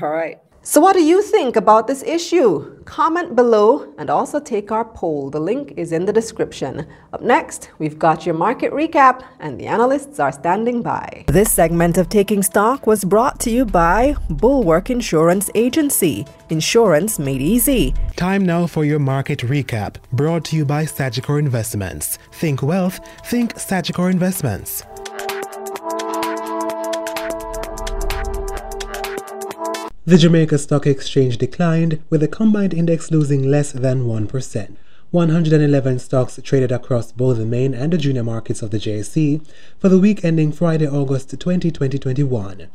[0.00, 0.38] All right.
[0.62, 2.76] So, what do you think about this issue?
[2.84, 5.30] Comment below and also take our poll.
[5.30, 6.86] The link is in the description.
[7.14, 11.24] Up next, we've got your market recap, and the analysts are standing by.
[11.28, 16.26] This segment of Taking Stock was brought to you by Bulwark Insurance Agency.
[16.50, 17.94] Insurance made easy.
[18.16, 22.18] Time now for your market recap, brought to you by Sagicor Investments.
[22.32, 24.82] Think wealth, think Sagicor Investments.
[30.10, 34.76] The Jamaica Stock Exchange declined, with the combined index losing less than 1%.
[35.12, 39.40] 111 stocks traded across both the main and the junior markets of the JSE
[39.78, 42.66] for the week ending Friday, August 20, 2021.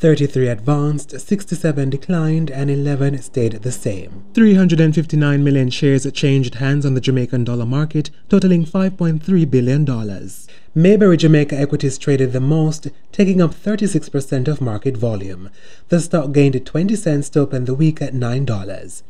[0.00, 4.24] 33 advanced, 67 declined, and 11 stayed the same.
[4.32, 10.30] 359 million shares changed hands on the Jamaican dollar market, totaling $5.3 billion.
[10.74, 15.50] Mayberry Jamaica equities traded the most, taking up 36% of market volume.
[15.90, 19.02] The stock gained 20 cents to open the week at $9.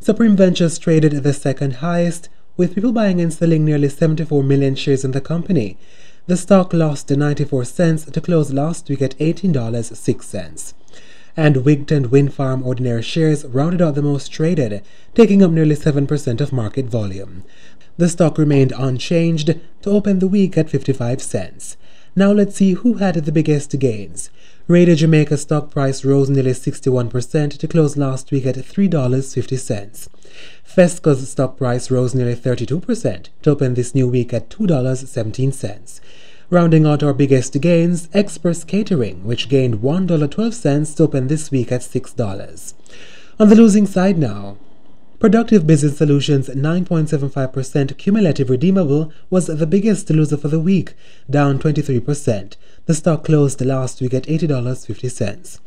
[0.00, 5.04] Supreme Ventures traded the second highest, with people buying and selling nearly 74 million shares
[5.04, 5.78] in the company.
[6.26, 10.74] The stock lost 94 cents to close last week at $18.06.
[11.36, 14.82] And Wigton Wind Farm ordinary shares rounded out the most traded,
[15.16, 17.42] taking up nearly 7% of market volume.
[17.96, 19.48] The stock remained unchanged
[19.82, 21.76] to open the week at 55 cents.
[22.14, 24.30] Now let's see who had the biggest gains.
[24.68, 30.08] Radio Jamaica stock price rose nearly 61% to close last week at $3.50.
[30.64, 36.00] Fesco's stock price rose nearly 32% to open this new week at $2.17.
[36.48, 41.80] Rounding out our biggest gains, Express Catering, which gained $1.12 to open this week at
[41.80, 42.74] $6.
[43.40, 44.58] On the losing side now,
[45.22, 50.94] Productive Business Solutions 9.75% cumulative redeemable was the biggest loser for the week,
[51.30, 52.56] down 23%.
[52.86, 55.60] The stock closed last week at $80.50.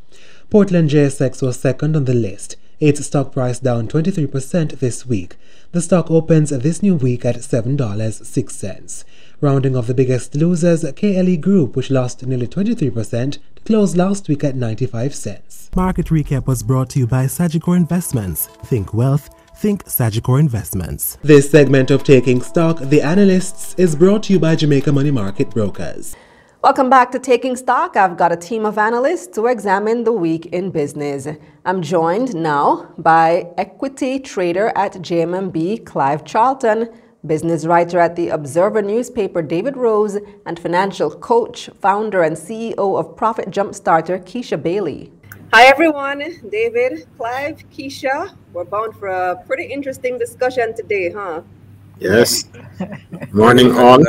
[0.49, 5.37] Portland JSX was second on the list, its stock price down 23% this week.
[5.71, 9.03] The stock opens this new week at $7.06.
[9.39, 14.57] Rounding off the biggest losers, KLE Group, which lost nearly 23%, closed last week at
[14.57, 15.69] 95 cents.
[15.77, 18.47] Market recap was brought to you by Sagicor Investments.
[18.65, 19.29] Think wealth
[19.65, 21.17] Think Sagicor Investments.
[21.23, 25.49] This segment of Taking Stock, The Analysts, is brought to you by Jamaica Money Market
[25.49, 26.15] Brokers.
[26.62, 27.97] Welcome back to Taking Stock.
[27.97, 31.28] I've got a team of analysts to examine the week in business.
[31.65, 36.88] I'm joined now by equity trader at JMMB, Clive Charlton.
[37.25, 43.17] Business writer at the Observer newspaper, David Rose, and financial coach, founder, and CEO of
[43.17, 45.12] Profit Jumpstarter, Keisha Bailey.
[45.55, 46.21] Hi, everyone.
[46.49, 48.35] David, Clive, Keisha.
[48.51, 51.43] We're bound for a pretty interesting discussion today, huh?
[51.97, 52.49] Yes.
[53.31, 54.03] Morning, all.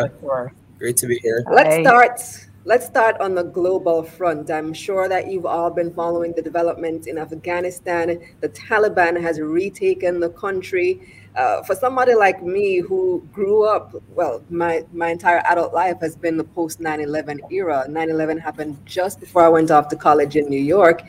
[0.81, 1.45] Great to be here.
[1.49, 2.21] Let's start.
[2.65, 4.51] Let's start on the global front.
[4.51, 8.19] I'm sure that you've all been following the development in Afghanistan.
[8.41, 11.01] The Taliban has retaken the country.
[11.37, 16.17] Uh, for somebody like me who grew up, well, my, my entire adult life has
[16.17, 17.87] been the post 9 11 era.
[17.89, 21.03] 9 11 happened just before I went off to college in New York.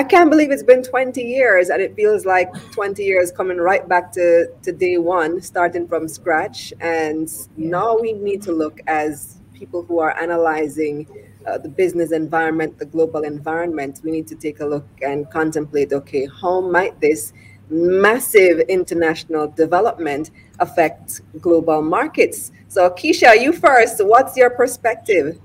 [0.00, 3.86] I can't believe it's been 20 years and it feels like 20 years coming right
[3.86, 6.72] back to, to day one, starting from scratch.
[6.80, 11.06] And now we need to look as people who are analyzing
[11.46, 15.92] uh, the business environment, the global environment, we need to take a look and contemplate
[15.92, 17.34] okay, how might this
[17.68, 22.52] massive international development affect global markets?
[22.68, 24.02] So, Keisha, you first.
[24.02, 25.38] What's your perspective?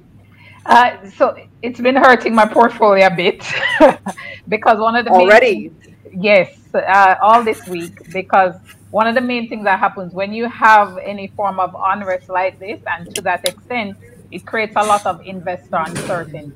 [0.66, 3.44] Uh, so it's been hurting my portfolio a bit
[4.48, 8.56] because one of the already main, yes uh, all this week because
[8.92, 12.60] one of the main things that happens when you have any form of unrest like
[12.60, 13.98] this and to that extent
[14.32, 16.52] it creates a lot of investor uncertainty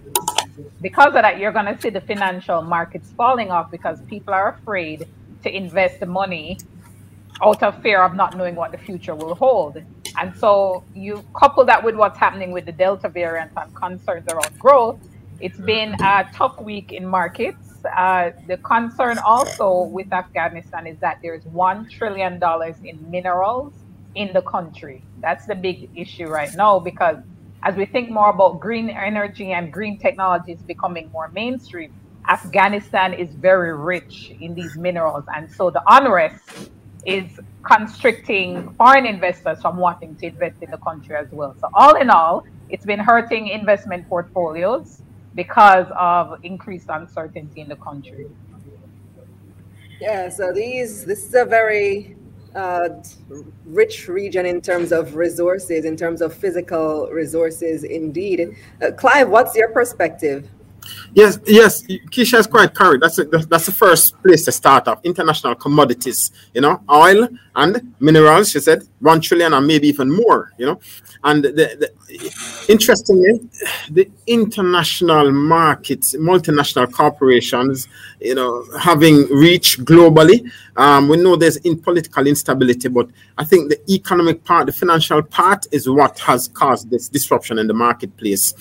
[0.82, 4.50] because of that you're going to see the financial markets falling off because people are
[4.56, 5.08] afraid
[5.44, 6.58] to invest the money
[7.42, 9.82] out of fear of not knowing what the future will hold.
[10.20, 14.60] And so you couple that with what's happening with the Delta variant and concerns around
[14.60, 15.00] growth,
[15.40, 17.86] it's been a tough week in markets.
[17.86, 22.42] Uh, the concern also with Afghanistan is that there's $1 trillion
[22.84, 23.74] in minerals
[24.16, 25.02] in the country.
[25.22, 27.18] That's the big issue right now because
[27.64, 31.94] as we think more about green energy and green technologies becoming more mainstream,
[32.28, 35.24] Afghanistan is very rich in these minerals.
[35.34, 36.70] And so the unrest
[37.06, 41.56] is constricting foreign investors from wanting to invest in the country as well.
[41.60, 45.02] So, all in all, it's been hurting investment portfolios
[45.36, 48.28] because of increased uncertainty in the country.
[50.00, 52.16] Yeah, so these this is a very
[52.56, 52.90] uh,
[53.66, 58.56] rich region in terms of resources, in terms of physical resources, indeed.
[58.82, 60.50] Uh, Clive, what's your perspective?
[61.14, 63.02] Yes, yes, Keisha is quite correct.
[63.02, 65.00] That's a, that's the first place to start off.
[65.04, 67.28] International commodities, you know, oil
[67.60, 68.52] and minerals.
[68.52, 70.54] She said one trillion and maybe even more.
[70.58, 70.80] You know,
[71.24, 71.92] and the, the,
[72.70, 73.50] interestingly,
[73.92, 77.88] the international markets, multinational corporations,
[78.22, 80.50] you know, having reached globally.
[80.78, 85.22] Um, we know there's in political instability, but I think the economic part, the financial
[85.22, 88.54] part, is what has caused this disruption in the marketplace.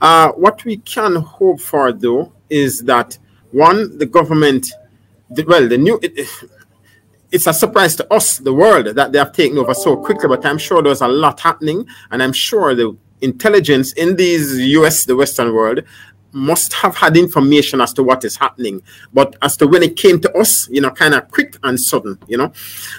[0.00, 3.18] Uh, what we can hope for, though, is that
[3.50, 4.66] one, the government,
[5.30, 6.28] the, well, the new, it,
[7.30, 10.44] it's a surprise to us, the world, that they have taken over so quickly, but
[10.46, 15.16] I'm sure there's a lot happening, and I'm sure the intelligence in these US, the
[15.16, 15.82] Western world,
[16.32, 18.82] must have had information as to what is happening.
[19.12, 22.18] But as to when it came to us, you know, kind of quick and sudden,
[22.28, 22.52] you know.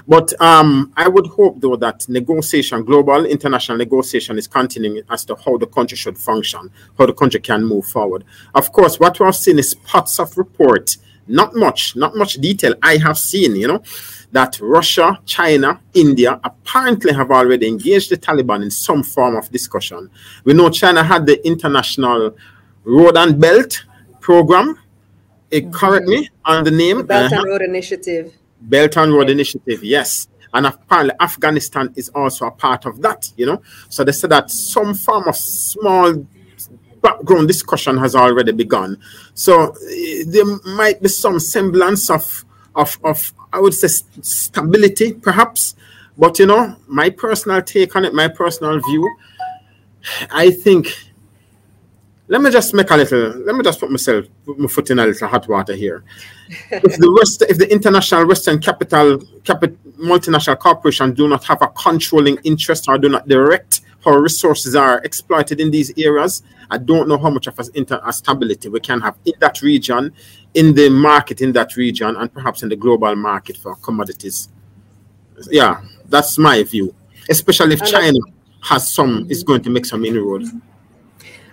[0.08, 5.36] But um, I would hope, though, that negotiation, global international negotiation, is continuing as to
[5.36, 8.26] how the country should function, how the country can move forward.
[8.56, 12.74] Of course, what we have seen is parts of report, not much, not much detail.
[12.82, 13.84] I have seen, you know,
[14.32, 20.10] that Russia, China, India apparently have already engaged the Taliban in some form of discussion.
[20.44, 22.36] We know China had the international
[22.84, 23.86] Road and Belt
[24.20, 24.78] program.
[25.52, 25.74] It mm-hmm.
[25.74, 26.98] correct me on the name.
[26.98, 27.48] The Belt and uh-huh.
[27.48, 28.34] Road Initiative.
[28.62, 30.28] Belt and Road Initiative, yes.
[30.54, 33.62] And apparently Afghanistan is also a part of that, you know.
[33.90, 36.26] So they said that some form of small
[37.02, 38.98] background discussion has already begun.
[39.34, 45.76] So eh, there might be some semblance of of, of I would say stability, perhaps.
[46.18, 49.10] But you know, my personal take on it, my personal view,
[50.32, 50.88] I think
[52.30, 55.00] let me just make a little let me just put myself put my foot in
[55.00, 56.04] a little hot water here
[56.72, 61.68] if the west if the international western capital capital multinational corporation do not have a
[61.70, 66.44] controlling interest or do not direct how resources are exploited in these areas.
[66.72, 70.14] I don't know how much of inter- a stability we can have in that region
[70.54, 74.50] in the market in that region and perhaps in the global market for commodities.
[75.50, 76.94] Yeah that's my view
[77.30, 78.18] especially if china
[78.62, 80.52] has some is going to make some inroads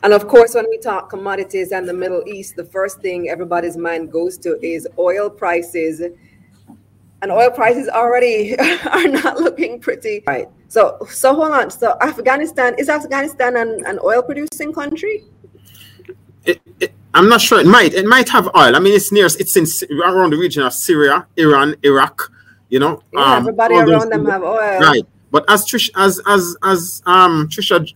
[0.03, 3.77] and of course, when we talk commodities and the Middle East, the first thing everybody's
[3.77, 6.01] mind goes to is oil prices.
[7.23, 10.23] And oil prices already are not looking pretty.
[10.27, 10.49] Right.
[10.69, 11.71] So so hold on.
[11.71, 15.25] So Afghanistan is Afghanistan an, an oil producing country?
[16.45, 17.59] It, it, I'm not sure.
[17.59, 17.95] It might.
[17.95, 18.77] It might have oil.
[18.77, 19.27] I mean, it's near.
[19.27, 22.31] It's in around the region of Syria, Iran, Iraq.
[22.69, 23.03] You know.
[23.13, 24.81] Yeah, um, everybody around them have oil.
[24.81, 25.07] Right.
[25.31, 27.87] But as Trish, as as as um Trisha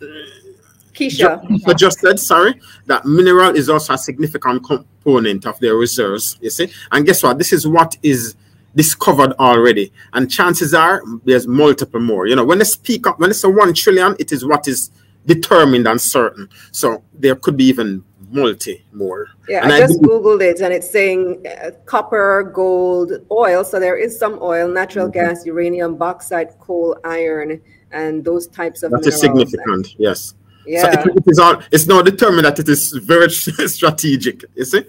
[1.01, 1.61] Keisha.
[1.61, 6.39] suggested, sorry, that mineral is also a significant component of their reserves.
[6.41, 7.39] You see, and guess what?
[7.39, 8.35] This is what is
[8.75, 12.27] discovered already, and chances are there's multiple more.
[12.27, 14.91] You know, when they speak up, when it's a one trillion, it is what is
[15.27, 16.49] determined and certain.
[16.73, 19.27] So there could be even multi more.
[19.49, 23.65] Yeah, And I I just believe- googled it, and it's saying uh, copper, gold, oil.
[23.65, 25.13] So there is some oil, natural Mm-hmm.
[25.29, 27.61] gas, uranium, bauxite, coal, iron,
[27.91, 29.51] and those types of That is minerals.
[29.51, 29.95] significant.
[29.99, 30.21] Yes.
[30.31, 30.35] So
[30.67, 31.01] Yeah.
[31.01, 31.61] it, it is all.
[31.73, 33.29] It's now determined that it is very
[33.79, 34.45] strategic.
[34.55, 34.85] You see.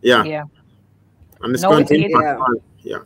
[0.00, 0.24] Yeah.
[0.24, 0.44] Yeah.
[1.42, 2.60] And it's No, going to it- impact Yeah.
[2.84, 2.98] All- Yeah.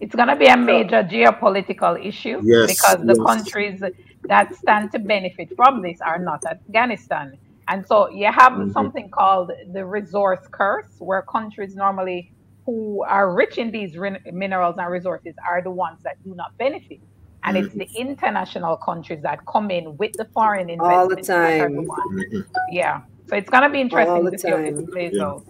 [0.00, 3.26] It's going to be a major geopolitical issue Yes, because the yes.
[3.26, 3.82] countries
[4.28, 7.36] that stand to benefit from this are not Afghanistan.
[7.68, 8.72] And so you have Mhm.
[8.72, 12.32] something called the resource curse, where countries normally
[12.64, 16.56] who are rich in these rin- minerals and resources are the ones that do not
[16.56, 17.00] benefit.
[17.44, 20.98] And it's the international countries that come in with the foreign investment.
[20.98, 21.28] All the investments.
[21.28, 21.86] that are the time.
[21.86, 22.24] ones.
[22.32, 22.44] Mhm.
[22.70, 23.00] Yeah.
[23.28, 25.24] So it's going to be interesting the to see how this plays Yeah.
[25.24, 25.42] out.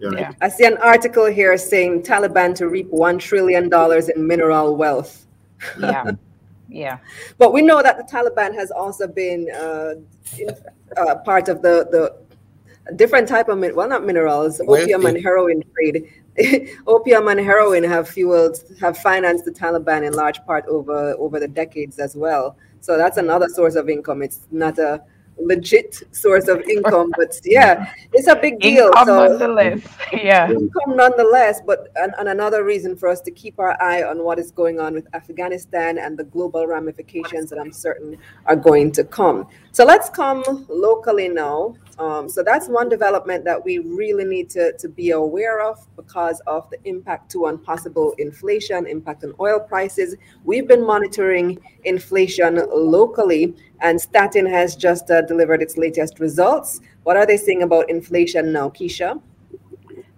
[0.00, 0.10] Yeah.
[0.12, 0.32] Yeah.
[0.40, 5.26] I see an article here saying Taliban to reap one trillion dollars in mineral wealth.
[5.78, 6.12] Yeah.
[6.72, 6.98] Yeah.
[7.36, 9.94] But we know that the Taliban has also been uh,
[10.38, 10.50] in,
[10.96, 15.62] uh, part of the the different type of min- well, not minerals, opium and heroin
[15.74, 16.12] trade.
[16.86, 21.48] opium and heroin have fueled, have financed the Taliban in large part over over the
[21.48, 22.56] decades as well.
[22.80, 24.22] So that's another source of income.
[24.22, 25.02] It's not a
[25.40, 28.86] legit source of income, but yeah, it's a big deal.
[28.86, 29.88] Income So nonetheless.
[30.12, 30.50] Yeah.
[30.50, 34.38] income nonetheless, but and, and another reason for us to keep our eye on what
[34.38, 39.04] is going on with Afghanistan and the global ramifications that I'm certain are going to
[39.04, 39.46] come.
[39.72, 41.76] So let's come locally now.
[42.00, 46.40] Um, so that's one development that we really need to, to be aware of because
[46.46, 50.16] of the impact to on possible inflation, impact on oil prices.
[50.44, 56.80] We've been monitoring inflation locally, and Statin has just uh, delivered its latest results.
[57.02, 59.20] What are they saying about inflation now, Keisha?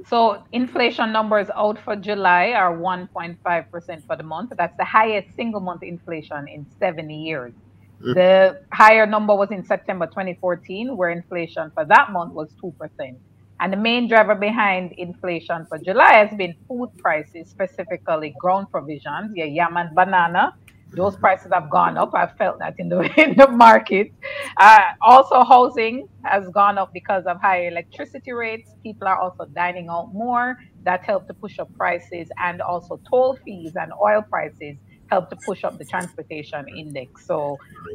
[0.06, 4.52] So inflation numbers out for July are 1.5% for the month.
[4.56, 7.54] That's the highest single month inflation in seven years.
[8.02, 13.16] The higher number was in September 2014, where inflation for that month was 2%.
[13.60, 19.32] And the main driver behind inflation for July has been food prices, specifically ground provisions,
[19.36, 20.56] yeah, yam and banana.
[20.94, 22.12] Those prices have gone up.
[22.12, 24.12] I felt that in the in the market.
[24.56, 28.74] Uh, also, housing has gone up because of higher electricity rates.
[28.82, 30.58] People are also dining out more.
[30.82, 34.76] That helped to push up prices, and also toll fees and oil prices
[35.14, 37.10] help to push up the transportation index.
[37.30, 37.36] So,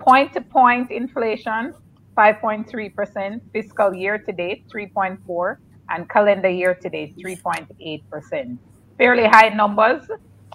[0.10, 1.74] point to point inflation,
[2.18, 5.58] 5.3%, fiscal year to date, 3.4,
[5.92, 8.58] and calendar year to date, 3.8%.
[8.98, 10.04] Fairly high numbers.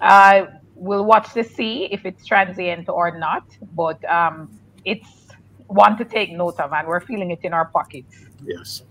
[0.01, 3.45] Uh, we'll watch to see if it's transient or not,
[3.83, 4.35] but um,
[4.85, 5.13] it's
[5.85, 8.15] one to take note of, and we're feeling it in our pockets.
[8.45, 8.83] Yes.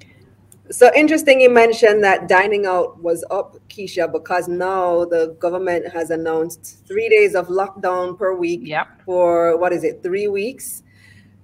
[0.71, 6.11] So interesting you mentioned that dining out was up, Keisha, because now the government has
[6.11, 8.87] announced three days of lockdown per week Yep.
[9.05, 10.83] for what is it, three weeks?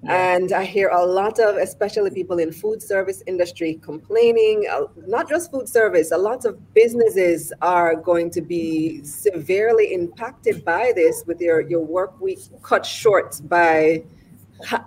[0.03, 0.36] Yeah.
[0.36, 4.65] And I hear a lot of, especially people in food service industry, complaining.
[4.71, 10.63] uh, Not just food service, a lot of businesses are going to be severely impacted
[10.63, 14.03] by this, with your your work week cut short by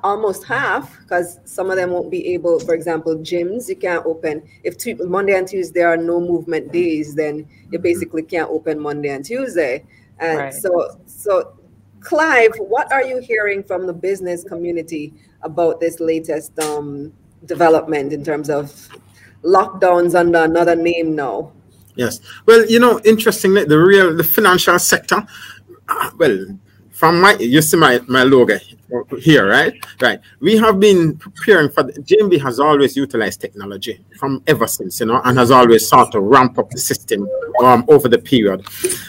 [0.03, 2.59] almost half, because some of them won't be able.
[2.61, 7.15] For example, gyms you can't open if tu- Monday and Tuesday are no movement days,
[7.15, 9.85] then you basically can't open Monday and Tuesday.
[10.19, 10.55] And Right.
[10.55, 11.55] so so
[12.01, 15.13] Clive, what are you hearing from the business community
[15.43, 17.13] about this latest um,
[17.45, 18.89] development in terms of
[19.45, 21.53] lockdowns under another name now?
[21.97, 22.21] Yes.
[22.47, 25.27] Well, you know, interestingly, the real the financial sector.
[25.89, 26.47] uh, Well,
[27.01, 28.59] from my you see my my logo
[29.19, 29.73] here, right?
[30.03, 30.21] Right.
[30.41, 35.07] We have been preparing for the JMMB has always utilized technology from ever since, you
[35.07, 37.27] know, and has always sought to ramp up the system
[37.65, 38.67] um over the period.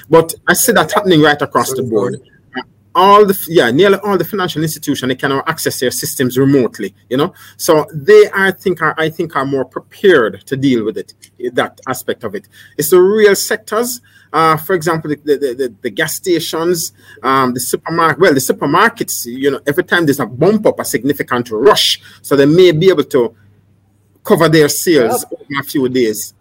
[0.10, 2.16] But I see that happening right across the board.
[2.94, 6.90] all the yeah nearly all the financial institutions they can now access their systems remotely
[7.12, 7.30] you know
[7.66, 7.72] so
[8.10, 11.10] they i think are i think are more prepared to deal with it
[11.60, 12.46] that aspect of it
[12.78, 14.02] it's the real sectors
[14.34, 19.26] uh, for example the, the, the, the gas stations um, the supermarket well the supermarkets
[19.26, 22.90] you know every time there's a bump up a significant rush so they may be
[22.90, 23.36] able to
[24.24, 26.34] cover their sales in a few days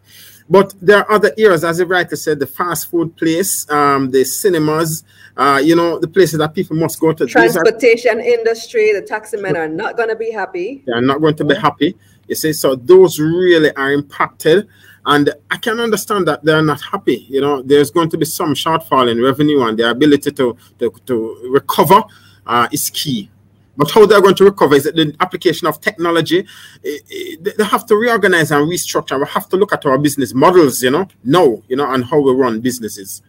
[0.51, 4.25] but there are other areas, as you rightly said, the fast food place, um, the
[4.25, 5.05] cinemas,
[5.37, 7.25] uh, you know, the places that people must go to.
[7.25, 10.83] These are- Transportation industry, the taxi men are not going to be happy.
[10.85, 11.97] they are not going to be happy.
[12.27, 14.67] You see, so those really are impacted.
[15.07, 17.27] And I can understand that they're not happy.
[17.29, 20.95] You know, there's going to be some shortfall in revenue and their ability to to,
[21.07, 22.03] to recover
[22.47, 23.31] uh, is key.
[23.77, 26.47] But how they're going to recover is the application of technology.
[26.83, 29.19] They have to reorganize and restructure.
[29.19, 32.21] We have to look at our business models, you know, now, you know, and how
[32.21, 33.23] we run businesses.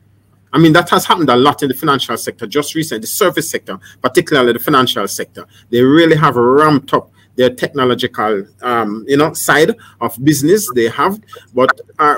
[0.52, 3.50] I mean, that has happened a lot in the financial sector just recently, the service
[3.50, 5.46] sector, particularly the financial sector.
[5.70, 11.20] They really have ramped up their technological, um, you know, side of business they have,
[11.54, 12.16] but uh,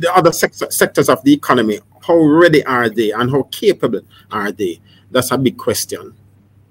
[0.00, 4.52] the other sector, sectors of the economy, how ready are they and how capable are
[4.52, 4.80] they?
[5.10, 6.14] That's a big question.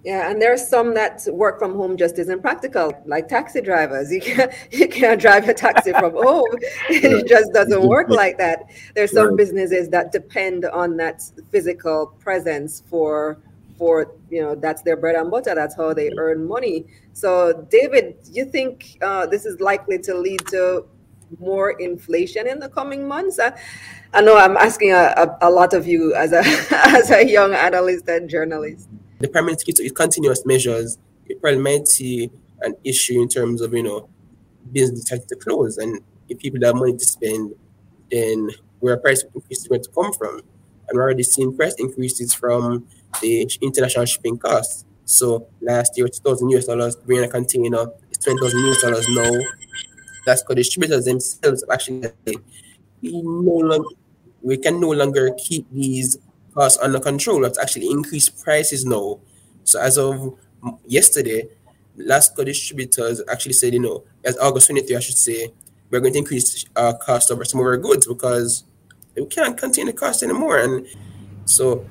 [0.04, 4.12] Yeah, and there's some that work from home just isn't practical, like taxi drivers.
[4.14, 6.48] You can't you can't drive a taxi from home.
[6.90, 8.64] It just doesn't work like that.
[8.96, 11.22] There's some businesses that depend on that
[11.52, 13.40] physical presence for
[13.80, 15.56] for you know that's their bread and butter.
[15.56, 16.86] That's how they earn money.
[17.14, 20.86] So, David, you think uh, this is likely to lead to
[21.40, 23.40] more inflation in the coming months?
[23.40, 23.54] I,
[24.14, 26.44] I know I'm asking a, a, a lot of you as a
[26.98, 30.98] as a young analyst and journalist the primary indicator is continuous measures.
[31.28, 34.10] You probably might see an issue in terms of, you know,
[34.72, 35.78] business trying to close.
[35.78, 37.54] And if people have money to spend,
[38.10, 38.50] then
[38.80, 40.38] where price increase is going to come from.
[40.38, 42.88] And we're already seeing price increases from
[43.22, 44.86] the international shipping costs.
[45.06, 49.32] So last year, 2,000 US dollars bringing a container is 20,000 US dollars now.
[50.26, 52.12] That's because distributors themselves actually
[53.02, 53.88] we no longer
[54.42, 56.18] we can no longer keep these
[56.54, 57.42] costs under control.
[57.42, 59.20] That's actually increased prices now.
[59.64, 60.38] So as of
[60.86, 61.50] yesterday,
[61.98, 65.52] last distributors actually said, you know, as August 23, I should say,
[65.90, 68.64] we're going to increase our cost over some of our goods because
[69.16, 70.60] we can't contain the cost anymore.
[70.60, 70.88] And
[71.46, 71.86] so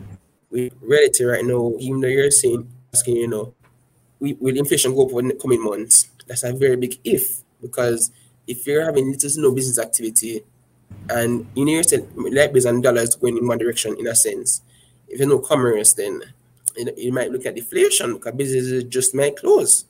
[0.51, 3.55] we reality right now, even though you're saying asking, you know,
[4.21, 6.11] we, will inflation go up in the coming months?
[6.27, 8.11] That's a very big if because
[8.47, 10.43] if you're having little to no business activity,
[11.11, 11.83] and you know,
[12.31, 14.63] like based on dollars going in one direction in a sense.
[15.09, 16.23] If you know commerce, then
[16.77, 19.85] you, you might look at deflation because businesses just might close.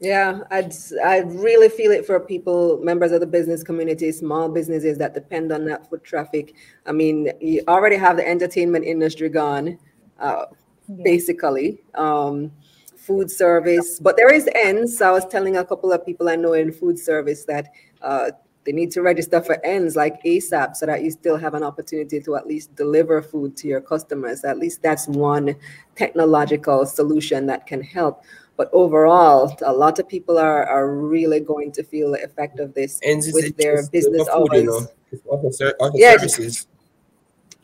[0.00, 0.74] Yeah, I'd
[1.04, 5.52] I really feel it for people, members of the business community, small businesses that depend
[5.52, 6.54] on that foot traffic.
[6.84, 9.78] I mean, you already have the entertainment industry gone,
[10.18, 10.46] uh,
[10.88, 11.02] yeah.
[11.04, 11.80] basically.
[11.94, 12.52] Um,
[12.96, 15.00] food service, but there is ends.
[15.02, 17.68] I was telling a couple of people I know in food service that
[18.00, 18.30] uh,
[18.64, 22.20] they need to register for ends like ASAP so that you still have an opportunity
[22.20, 24.42] to at least deliver food to your customers.
[24.42, 25.54] At least that's one
[25.96, 28.24] technological solution that can help.
[28.56, 32.74] But overall, a lot of people are, are really going to feel the effect of
[32.74, 34.48] this with their business hours.
[34.52, 36.66] You know, yeah, services.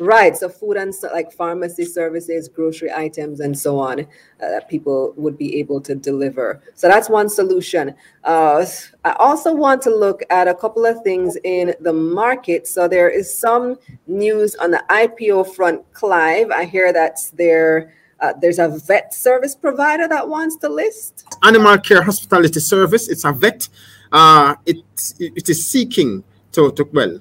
[0.00, 0.34] Right.
[0.34, 4.06] So food and so, like pharmacy services, grocery items, and so on uh,
[4.38, 6.62] that people would be able to deliver.
[6.74, 7.94] So that's one solution.
[8.24, 8.64] Uh,
[9.04, 12.66] I also want to look at a couple of things in the market.
[12.66, 15.84] So there is some news on the IPO front.
[15.92, 17.92] Clive, I hear that there.
[18.20, 23.24] Uh, there's a vet service provider that wants to list animal care hospitality service it's
[23.24, 23.68] a vet
[24.12, 24.78] uh, it,
[25.18, 27.18] it is seeking to, to well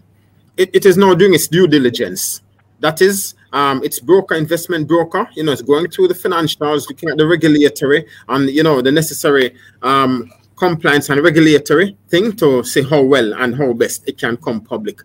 [0.58, 2.42] it, it is now doing its due diligence
[2.80, 5.28] that is, um, it's broker, investment broker.
[5.36, 8.92] You know, it's going through the financials, looking at the regulatory and you know the
[8.92, 14.38] necessary um, compliance and regulatory thing to see how well and how best it can
[14.38, 15.02] come public.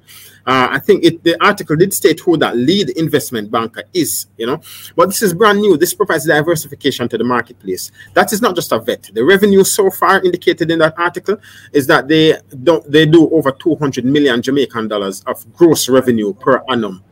[0.47, 4.47] Uh, I think it, the article did state who that lead investment banker is, you
[4.47, 4.61] know,
[4.95, 5.77] but this is brand new.
[5.77, 7.91] This provides diversification to the marketplace.
[8.15, 9.11] That is not just a vet.
[9.13, 11.39] The revenue so far indicated in that article
[11.73, 16.63] is that they don't they do over 200 million Jamaican dollars of gross revenue per
[16.69, 17.03] annum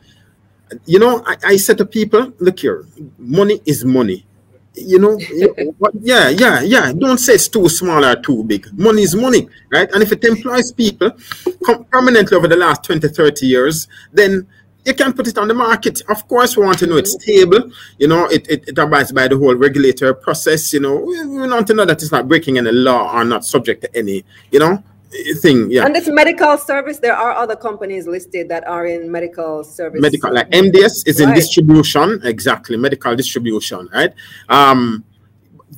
[0.87, 2.87] you know, I, I said to people, look here,
[3.19, 4.27] money is money.
[4.75, 5.19] You know,
[6.01, 6.93] yeah, yeah, yeah.
[6.93, 8.67] Don't say it's too small or too big.
[8.79, 9.91] Money is money, right?
[9.93, 11.11] And if it employs people
[11.91, 14.47] permanently over the last 20, 30 years, then
[14.85, 16.03] you can put it on the market.
[16.09, 17.71] Of course, we want to know it's stable.
[17.99, 20.73] You know, it, it, it abides by the whole regulatory process.
[20.73, 23.45] You know, we, we want to know that it's not breaking any law or not
[23.45, 24.83] subject to any, you know,
[25.41, 25.71] thing.
[25.71, 25.85] Yeah.
[25.85, 30.01] And this medical service, there are other companies listed that are in medical service.
[30.01, 31.29] Medical, like MDS is right.
[31.29, 34.13] in distribution, exactly, medical distribution, right?
[34.49, 35.05] Um,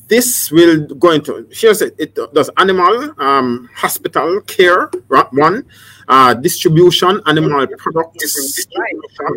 [0.08, 4.90] this will go into here's it, it does animal um, hospital care
[5.30, 5.64] one
[6.08, 8.66] uh, distribution animal products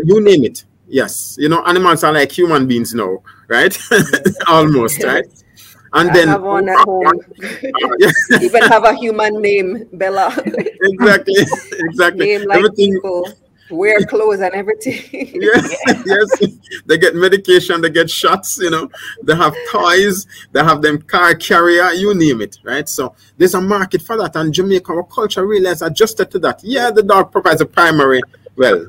[0.03, 3.77] you name it yes you know animals are like human beings now right
[4.47, 5.25] almost right
[5.93, 7.19] and I then have one at home.
[8.41, 10.33] Even have a human name, Bella.
[10.45, 11.33] exactly,
[11.79, 12.25] exactly.
[12.25, 12.93] Name like everything.
[12.93, 13.29] people.
[13.69, 15.01] Wear clothes and everything.
[15.41, 15.75] yes,
[16.05, 16.57] yes.
[16.85, 18.89] They get medication, they get shots, you know,
[19.23, 22.87] they have toys, they have them car carrier, you name it, right?
[22.87, 24.37] So there's a market for that.
[24.37, 26.63] And Jamaica, our culture really has adjusted to that.
[26.63, 28.21] Yeah, the dog provides a primary,
[28.55, 28.87] well,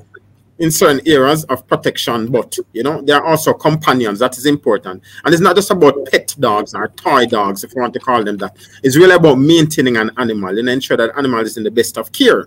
[0.59, 4.19] in certain areas of protection, but you know, they are also companions.
[4.19, 5.03] That is important.
[5.25, 8.25] And it's not just about pet dogs or toy dogs, if you want to call
[8.25, 8.57] them that.
[8.83, 12.13] It's really about maintaining an animal and ensure that animal is in the best of
[12.13, 12.47] care.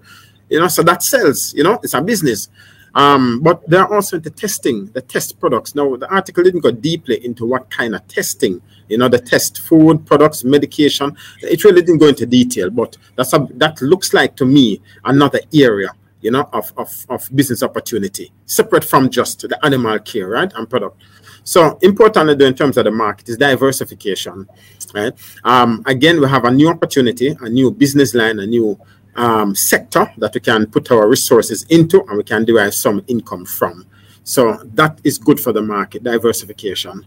[0.49, 2.49] You know, so that sells, you know, it's a business.
[2.93, 5.75] Um, but they're also into testing, the test products.
[5.75, 9.61] Now, the article didn't go deeply into what kind of testing, you know, the test
[9.61, 11.15] food products, medication.
[11.41, 15.39] It really didn't go into detail, but that's a, that looks like to me another
[15.53, 20.51] area you know, of, of, of business opportunity, separate from just the animal care, right,
[20.55, 21.01] and product.
[21.43, 24.47] So importantly, in terms of the market is diversification,
[24.93, 25.13] right?
[25.43, 28.79] Um, again, we have a new opportunity, a new business line, a new
[29.15, 33.45] um, sector that we can put our resources into, and we can derive some income
[33.45, 33.87] from.
[34.23, 37.05] So that is good for the market diversification.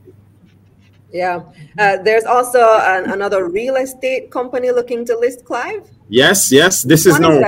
[1.12, 1.42] Yeah.
[1.78, 5.88] Uh, there's also an, another real estate company looking to list Clive.
[6.08, 6.82] Yes, yes.
[6.82, 7.40] This is now.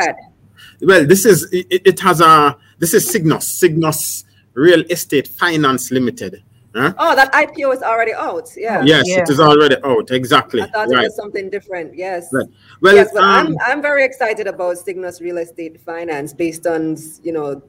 [0.81, 4.25] Well, this is it, it, has a this is Sygnus Sygnus
[4.55, 6.43] Real Estate Finance Limited.
[6.75, 6.93] Huh?
[6.99, 8.51] Oh, that IPO is already out.
[8.55, 8.83] Yeah.
[8.85, 9.23] Yes, yeah.
[9.23, 10.11] it is already out.
[10.11, 10.61] Exactly.
[10.61, 11.05] I thought right.
[11.05, 11.97] it was something different.
[11.97, 12.29] Yes.
[12.31, 12.47] Right.
[12.83, 16.99] Well, yes, but um, I'm I'm very excited about Sygnus Real Estate Finance based on
[17.23, 17.63] you know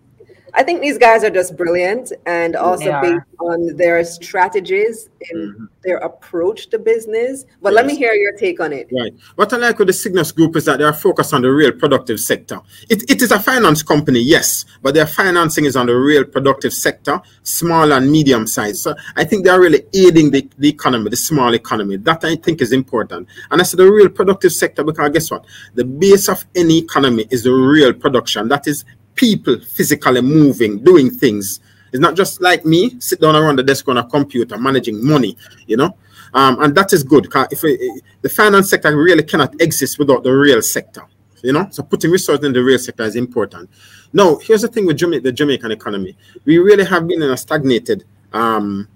[0.54, 5.66] I think these guys are just brilliant and also based on their strategies in mm-hmm.
[5.84, 7.46] their approach to business.
[7.62, 7.76] But yes.
[7.76, 8.90] let me hear your take on it.
[8.92, 9.14] Right.
[9.36, 11.72] What I like with the Sygnus Group is that they are focused on the real
[11.72, 12.62] productive sector.
[12.90, 16.74] It, it is a finance company, yes, but their financing is on the real productive
[16.74, 18.82] sector, small and medium size.
[18.82, 21.98] So I think they are really aiding the, the economy, the small economy.
[21.98, 23.28] That I think is important.
[23.52, 25.46] And I said the real productive sector because guess what?
[25.76, 28.48] The base of any economy is the real production.
[28.48, 28.86] That is
[29.18, 31.60] people physically moving, doing things.
[31.92, 35.38] It's not just like me, sit down around the desk on a computer managing money,
[35.66, 35.98] you know.
[36.34, 40.32] Um, and that is good if it, the finance sector really cannot exist without the
[40.32, 41.04] real sector,
[41.44, 41.68] you know.
[41.72, 43.70] So putting resources in the real sector is important.
[44.14, 46.16] Now, here's the thing with Jamaica, the Jamaican economy.
[46.46, 48.04] We really have been in a stagnated
[48.34, 48.88] um,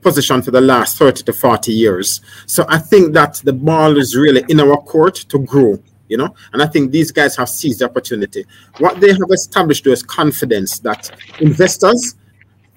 [0.00, 2.20] position for the last 30 to 40 years.
[2.46, 6.34] So I think that the ball is really in our court to grow you know?
[6.52, 8.44] And i think these guys have seized the opportunity.
[8.78, 12.16] What they have established is confidence that investors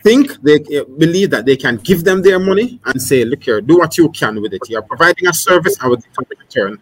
[0.03, 0.59] think they
[0.97, 4.09] believe that they can give them their money and say look here do what you
[4.09, 4.61] can with it.
[4.69, 6.81] You're providing a service i would get a return.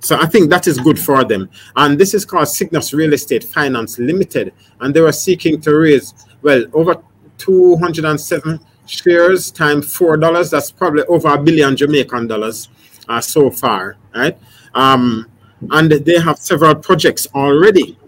[0.00, 1.50] So i think that is good for them.
[1.76, 4.52] And this is called Sygnus real estate finance limited.
[4.80, 7.02] And they were seeking to raise well over
[7.38, 10.50] 207 shares times four dollars.
[10.50, 12.68] That's probably over a billion jamaican dollars
[13.08, 14.38] uh, so far right?
[14.74, 15.30] Um,
[15.70, 17.98] and they have several projects already,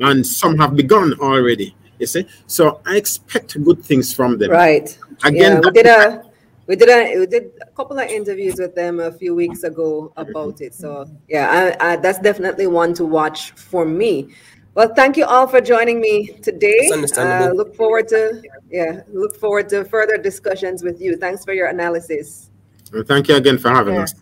[0.00, 1.74] and some have begun already.
[1.98, 4.50] You see, so I expect good things from them.
[4.50, 4.98] Right.
[5.24, 6.24] Again, yeah, we did a
[6.66, 10.12] we did a we did a couple of interviews with them a few weeks ago
[10.16, 10.74] about it.
[10.74, 14.34] So yeah, I, I, that's definitely one to watch for me.
[14.74, 16.90] Well, thank you all for joining me today.
[17.16, 21.16] Uh, look forward to yeah, look forward to further discussions with you.
[21.16, 22.50] Thanks for your analysis.
[22.92, 24.02] Well, thank you again for having yeah.
[24.02, 24.14] us.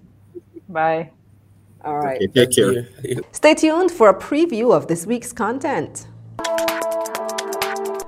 [0.68, 1.10] Bye.
[1.84, 2.16] All right.
[2.16, 2.88] Okay, take care.
[3.32, 6.06] Stay tuned for a preview of this week's content.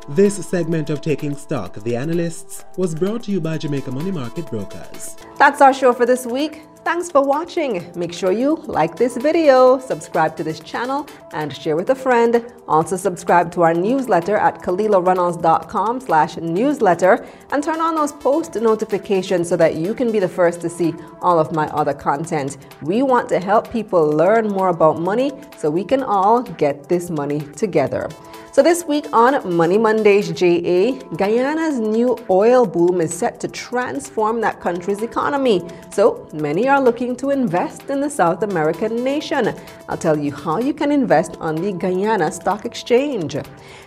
[0.08, 4.46] This segment of Taking Stock, The Analysts, was brought to you by Jamaica Money Market
[4.46, 5.16] Brokers.
[5.36, 6.62] That's our show for this week.
[6.86, 7.84] Thanks for watching.
[7.96, 12.46] Make sure you like this video, subscribe to this channel, and share with a friend.
[12.68, 19.48] Also subscribe to our newsletter at KalilaReynolds.com slash newsletter and turn on those post notifications
[19.48, 22.56] so that you can be the first to see all of my other content.
[22.82, 27.10] We want to help people learn more about money so we can all get this
[27.10, 28.08] money together.
[28.56, 34.40] So, this week on Money Mondays JA, Guyana's new oil boom is set to transform
[34.40, 35.60] that country's economy.
[35.92, 39.54] So, many are looking to invest in the South American nation.
[39.90, 43.36] I'll tell you how you can invest on the Guyana Stock Exchange.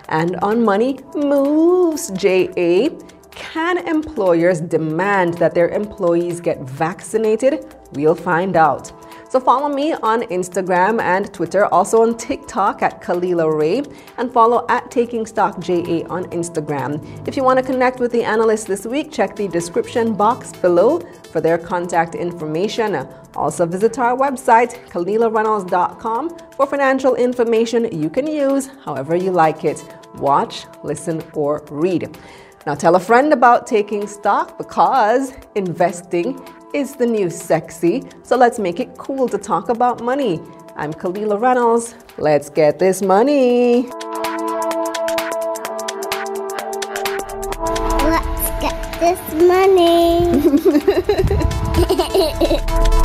[0.10, 2.90] And on Money Moves JA,
[3.32, 7.76] can employers demand that their employees get vaccinated?
[7.94, 8.92] We'll find out.
[9.30, 13.84] So follow me on Instagram and Twitter, also on TikTok at Kalila Ray,
[14.18, 17.28] and follow at Taking Stock JA on Instagram.
[17.28, 21.00] If you want to connect with the analysts this week, check the description box below
[21.32, 23.08] for their contact information.
[23.36, 29.84] Also visit our website, KalilaReynolds.com, for financial information you can use however you like it.
[30.16, 32.18] Watch, listen, or read.
[32.66, 36.42] Now tell a friend about taking stock because investing
[36.74, 40.40] is the new sexy, so let's make it cool to talk about money.
[40.76, 41.96] I'm Kalila Reynolds.
[42.18, 43.88] Let's get this money.
[48.06, 50.30] Let's get this money.